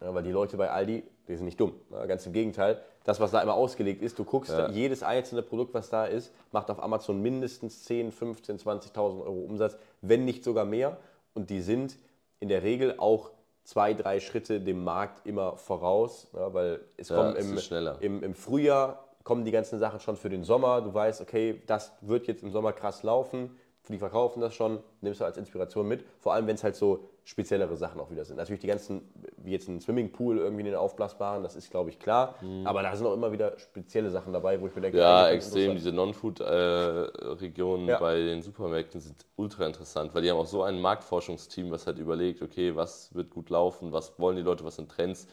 Ja, 0.00 0.14
weil 0.14 0.22
die 0.22 0.30
Leute 0.30 0.56
bei 0.56 0.70
Aldi, 0.70 1.02
die 1.26 1.36
sind 1.36 1.46
nicht 1.46 1.58
dumm. 1.58 1.72
Ja, 1.90 2.06
ganz 2.06 2.24
im 2.26 2.32
Gegenteil. 2.32 2.80
Das, 3.04 3.18
was 3.18 3.30
da 3.32 3.40
immer 3.42 3.54
ausgelegt 3.54 4.02
ist, 4.02 4.18
du 4.18 4.24
guckst, 4.24 4.52
Ja. 4.52 4.68
jedes 4.70 5.02
einzelne 5.02 5.42
Produkt, 5.42 5.74
was 5.74 5.90
da 5.90 6.06
ist, 6.06 6.32
macht 6.52 6.70
auf 6.70 6.80
Amazon 6.82 7.20
mindestens 7.20 7.84
10, 7.84 8.12
15, 8.12 8.58
20.000 8.58 8.96
Euro 9.22 9.40
Umsatz, 9.40 9.76
wenn 10.02 10.24
nicht 10.24 10.44
sogar 10.44 10.64
mehr. 10.64 10.98
Und 11.34 11.50
die 11.50 11.60
sind 11.60 11.96
in 12.40 12.48
der 12.48 12.62
Regel 12.62 12.94
auch 12.98 13.30
zwei, 13.64 13.94
drei 13.94 14.20
Schritte 14.20 14.60
dem 14.60 14.84
Markt 14.84 15.26
immer 15.26 15.56
voraus, 15.56 16.28
ja, 16.32 16.52
weil 16.54 16.80
es 16.96 17.08
Ja, 17.08 17.16
kommen 17.16 17.36
im, 17.36 17.58
im, 18.00 18.22
im 18.22 18.34
Frühjahr 18.34 19.04
kommen 19.24 19.44
die 19.44 19.50
ganzen 19.50 19.80
Sachen 19.80 19.98
schon 19.98 20.16
für 20.16 20.28
den 20.28 20.44
Sommer. 20.44 20.80
Du 20.82 20.94
weißt, 20.94 21.20
okay, 21.20 21.62
das 21.66 21.92
wird 22.00 22.28
jetzt 22.28 22.42
im 22.44 22.52
Sommer 22.52 22.72
krass 22.72 23.02
laufen. 23.02 23.58
Die 23.88 23.98
verkaufen 23.98 24.40
das 24.40 24.54
schon, 24.54 24.80
nimmst 25.00 25.20
du 25.20 25.24
als 25.24 25.36
Inspiration 25.36 25.86
mit. 25.86 26.04
Vor 26.18 26.32
allem, 26.34 26.46
wenn 26.46 26.56
es 26.56 26.64
halt 26.64 26.74
so 26.74 27.08
speziellere 27.24 27.76
Sachen 27.76 28.00
auch 28.00 28.10
wieder 28.10 28.24
sind. 28.24 28.36
Natürlich 28.36 28.60
die 28.60 28.66
ganzen, 28.68 29.02
wie 29.38 29.50
jetzt 29.52 29.68
ein 29.68 29.80
Swimmingpool, 29.80 30.38
irgendwie 30.38 30.62
den 30.62 30.74
aufblasbaren, 30.74 31.42
das 31.42 31.56
ist, 31.56 31.70
glaube 31.70 31.90
ich, 31.90 31.98
klar. 31.98 32.34
Aber 32.64 32.82
da 32.82 32.94
sind 32.94 33.06
auch 33.06 33.14
immer 33.14 33.32
wieder 33.32 33.58
spezielle 33.58 34.10
Sachen 34.10 34.32
dabei, 34.32 34.60
wo 34.60 34.66
ich 34.66 34.74
mir 34.74 34.82
denke, 34.82 34.96
Mhm. 34.96 35.02
Ja, 35.02 35.28
extrem. 35.30 35.74
Diese 35.74 35.92
Non-Food-Regionen 35.92 37.88
Ja. 37.88 37.98
bei 37.98 38.16
den 38.16 38.42
Supermärkten 38.42 39.00
sind 39.00 39.26
ultra 39.36 39.66
interessant, 39.66 40.14
weil 40.14 40.22
die 40.22 40.30
haben 40.30 40.38
auch 40.38 40.46
so 40.46 40.62
ein 40.62 40.80
Marktforschungsteam, 40.80 41.70
was 41.70 41.86
halt 41.86 41.98
überlegt, 41.98 42.42
okay, 42.42 42.74
was 42.74 43.14
wird 43.14 43.30
gut 43.30 43.50
laufen, 43.50 43.92
was 43.92 44.18
wollen 44.18 44.36
die 44.36 44.42
Leute, 44.42 44.64
was 44.64 44.76
sind 44.76 44.90
Trends. 44.90 45.26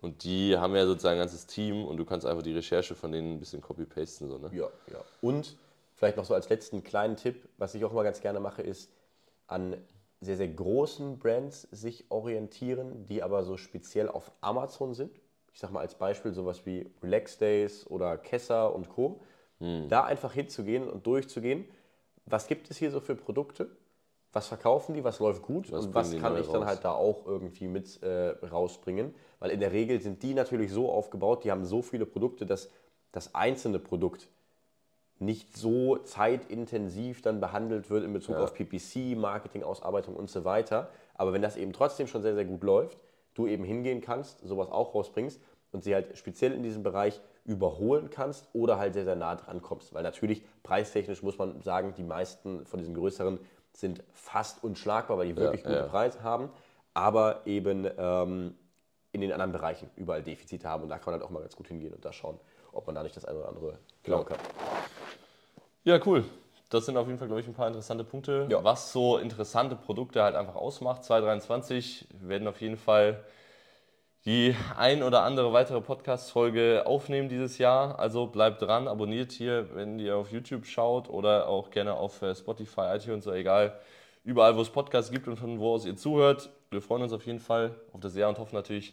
Und 0.00 0.24
die 0.24 0.56
haben 0.56 0.74
ja 0.76 0.84
sozusagen 0.84 1.14
ein 1.14 1.20
ganzes 1.20 1.46
Team 1.46 1.84
und 1.84 1.96
du 1.96 2.04
kannst 2.04 2.26
einfach 2.26 2.42
die 2.42 2.52
Recherche 2.52 2.94
von 2.94 3.12
denen 3.12 3.34
ein 3.34 3.38
bisschen 3.40 3.62
copy-pasten. 3.62 4.28
So, 4.28 4.38
ne? 4.38 4.50
Ja, 4.52 4.66
ja. 4.92 4.98
Und 5.22 5.56
vielleicht 5.96 6.16
noch 6.16 6.24
so 6.24 6.34
als 6.34 6.48
letzten 6.48 6.84
kleinen 6.84 7.16
Tipp, 7.16 7.48
was 7.58 7.74
ich 7.74 7.84
auch 7.84 7.90
immer 7.90 8.04
ganz 8.04 8.20
gerne 8.20 8.38
mache, 8.38 8.62
ist 8.62 8.92
an 9.48 9.76
sehr, 10.20 10.36
sehr 10.36 10.48
großen 10.48 11.18
Brands 11.18 11.62
sich 11.62 12.10
orientieren, 12.10 13.06
die 13.06 13.22
aber 13.22 13.42
so 13.44 13.56
speziell 13.56 14.08
auf 14.08 14.30
Amazon 14.40 14.94
sind. 14.94 15.20
Ich 15.52 15.60
sag 15.60 15.72
mal 15.72 15.80
als 15.80 15.94
Beispiel 15.94 16.32
sowas 16.32 16.66
wie 16.66 16.90
Relax 17.02 17.38
Days 17.38 17.86
oder 17.86 18.16
Kessa 18.18 18.66
und 18.66 18.88
Co. 18.88 19.20
Da 19.88 20.04
einfach 20.04 20.32
hinzugehen 20.34 20.88
und 20.88 21.06
durchzugehen, 21.06 21.64
was 22.26 22.46
gibt 22.46 22.70
es 22.70 22.76
hier 22.76 22.90
so 22.90 23.00
für 23.00 23.14
Produkte, 23.14 23.70
was 24.32 24.48
verkaufen 24.48 24.94
die, 24.94 25.02
was 25.02 25.18
läuft 25.18 25.40
gut 25.40 25.72
Was 25.72 25.86
und 25.86 25.94
was 25.94 26.14
kann 26.18 26.36
ich 26.36 26.46
dann 26.48 26.62
raus? 26.62 26.68
halt 26.68 26.84
da 26.84 26.92
auch 26.92 27.24
irgendwie 27.24 27.68
mit 27.68 28.02
äh, 28.02 28.36
rausbringen. 28.46 29.14
Weil 29.38 29.50
in 29.50 29.60
der 29.60 29.72
Regel 29.72 29.98
sind 30.02 30.22
die 30.22 30.34
natürlich 30.34 30.70
so 30.72 30.90
aufgebaut, 30.92 31.44
die 31.44 31.50
haben 31.50 31.64
so 31.64 31.80
viele 31.80 32.04
Produkte, 32.04 32.44
dass 32.44 32.70
das 33.12 33.34
einzelne 33.34 33.78
Produkt 33.78 34.28
nicht 35.18 35.56
so 35.56 35.96
zeitintensiv 35.98 37.22
dann 37.22 37.40
behandelt 37.40 37.90
wird 37.90 38.04
in 38.04 38.12
Bezug 38.12 38.36
Ja. 38.36 38.42
auf 38.42 38.54
PPC, 38.54 39.16
Marketing, 39.16 39.62
Ausarbeitung 39.62 40.14
und 40.14 40.30
so 40.30 40.44
weiter. 40.44 40.88
Aber 41.14 41.32
wenn 41.32 41.42
das 41.42 41.56
eben 41.56 41.72
trotzdem 41.72 42.06
schon 42.06 42.22
sehr, 42.22 42.34
sehr 42.34 42.44
gut 42.44 42.62
läuft, 42.62 42.98
du 43.34 43.46
eben 43.46 43.64
hingehen 43.64 44.00
kannst, 44.00 44.46
sowas 44.46 44.70
auch 44.70 44.94
rausbringst 44.94 45.40
und 45.72 45.84
sie 45.84 45.94
halt 45.94 46.16
speziell 46.18 46.52
in 46.52 46.62
diesem 46.62 46.82
Bereich 46.82 47.20
überholen 47.44 48.10
kannst 48.10 48.48
oder 48.52 48.78
halt 48.78 48.94
sehr, 48.94 49.04
sehr 49.04 49.16
nah 49.16 49.36
dran 49.36 49.62
kommst. 49.62 49.94
Weil 49.94 50.02
natürlich 50.02 50.42
preistechnisch 50.62 51.22
muss 51.22 51.38
man 51.38 51.62
sagen, 51.62 51.94
die 51.96 52.02
meisten 52.02 52.66
von 52.66 52.80
diesen 52.80 52.94
größeren 52.94 53.38
sind 53.72 54.02
fast 54.12 54.64
unschlagbar, 54.64 55.18
weil 55.18 55.28
die 55.28 55.36
wirklich 55.36 55.62
gute 55.62 55.76
ja. 55.76 55.82
Preise 55.84 56.22
haben, 56.22 56.50
aber 56.94 57.42
eben 57.46 57.86
ähm, 57.98 58.54
in 59.12 59.20
den 59.20 59.32
anderen 59.32 59.52
Bereichen 59.52 59.90
überall 59.96 60.22
Defizite 60.22 60.68
haben 60.68 60.82
und 60.82 60.88
da 60.88 60.98
kann 60.98 61.12
man 61.12 61.20
halt 61.20 61.22
auch 61.22 61.30
mal 61.30 61.40
ganz 61.40 61.56
gut 61.56 61.68
hingehen 61.68 61.92
und 61.92 62.04
da 62.04 62.12
schauen, 62.12 62.38
ob 62.72 62.86
man 62.86 62.94
da 62.94 63.02
nicht 63.02 63.16
das 63.16 63.24
eine 63.24 63.38
oder 63.38 63.48
andere 63.48 63.78
klauen 64.02 64.24
kann. 64.24 64.38
Ja, 65.86 66.00
cool. 66.04 66.24
Das 66.68 66.84
sind 66.84 66.96
auf 66.96 67.06
jeden 67.06 67.16
Fall, 67.16 67.28
glaube 67.28 67.40
ich, 67.40 67.46
ein 67.46 67.54
paar 67.54 67.68
interessante 67.68 68.02
Punkte. 68.02 68.48
Ja. 68.50 68.64
Was 68.64 68.92
so 68.92 69.18
interessante 69.18 69.76
Produkte 69.76 70.20
halt 70.20 70.34
einfach 70.34 70.56
ausmacht. 70.56 71.04
2023 71.04 72.08
wir 72.22 72.28
werden 72.28 72.48
auf 72.48 72.60
jeden 72.60 72.76
Fall 72.76 73.22
die 74.24 74.56
ein 74.76 75.04
oder 75.04 75.22
andere 75.22 75.52
weitere 75.52 75.80
Podcast-Folge 75.80 76.82
aufnehmen 76.86 77.28
dieses 77.28 77.58
Jahr. 77.58 78.00
Also 78.00 78.26
bleibt 78.26 78.62
dran, 78.62 78.88
abonniert 78.88 79.30
hier, 79.30 79.76
wenn 79.76 80.00
ihr 80.00 80.16
auf 80.16 80.32
YouTube 80.32 80.66
schaut 80.66 81.08
oder 81.08 81.46
auch 81.46 81.70
gerne 81.70 81.94
auf 81.94 82.20
äh, 82.20 82.34
Spotify, 82.34 82.96
iTunes 82.96 83.24
oder 83.28 83.36
egal. 83.36 83.78
Überall, 84.24 84.56
wo 84.56 84.62
es 84.62 84.70
Podcasts 84.70 85.12
gibt 85.12 85.28
und 85.28 85.36
von 85.36 85.60
wo 85.60 85.74
aus 85.74 85.86
ihr 85.86 85.96
zuhört. 85.96 86.50
Wir 86.72 86.82
freuen 86.82 87.02
uns 87.04 87.12
auf 87.12 87.24
jeden 87.26 87.38
Fall 87.38 87.76
auf 87.92 88.00
das 88.00 88.16
Jahr 88.16 88.28
und 88.28 88.40
hoffen 88.40 88.56
natürlich, 88.56 88.92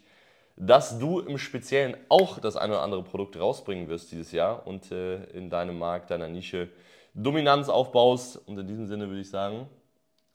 dass 0.56 1.00
du 1.00 1.20
im 1.20 1.38
Speziellen 1.38 1.98
auch 2.10 2.40
das 2.40 2.58
ein 2.58 2.70
oder 2.70 2.82
andere 2.82 3.04
Produkt 3.04 3.40
rausbringen 3.40 3.88
wirst 3.88 4.12
dieses 4.12 4.32
Jahr 4.32 4.68
und 4.68 4.92
äh, 4.92 5.24
in 5.26 5.50
deinem 5.50 5.80
Markt, 5.80 6.12
deiner 6.12 6.28
Nische 6.28 6.70
Dominanz 7.14 7.70
aufbaust. 7.70 8.38
Und 8.48 8.58
in 8.60 8.68
diesem 8.68 8.88
Sinne 8.88 9.08
würde 9.08 9.22
ich 9.22 9.30
sagen, 9.30 9.68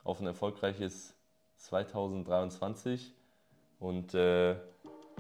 auf 0.04 0.20
ein 0.20 0.26
erfolgreiches 0.26 1.14
2023 1.57 3.12
und 3.81 4.14
äh, 4.14 4.54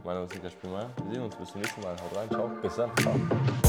mein 0.04 0.14
Name 0.14 0.26
ist 0.26 0.34
Lukas 0.34 0.52
Spiemer. 0.52 0.90
Wir 1.04 1.14
sehen 1.14 1.22
uns 1.24 1.36
bis 1.36 1.50
zum 1.50 1.60
nächsten 1.60 1.80
Mal. 1.80 1.92
Haut 1.92 2.16
rein, 2.16 2.28
ciao. 2.30 2.50
Bis 2.62 2.76
dann. 2.76 2.90
Ciao. 2.96 3.67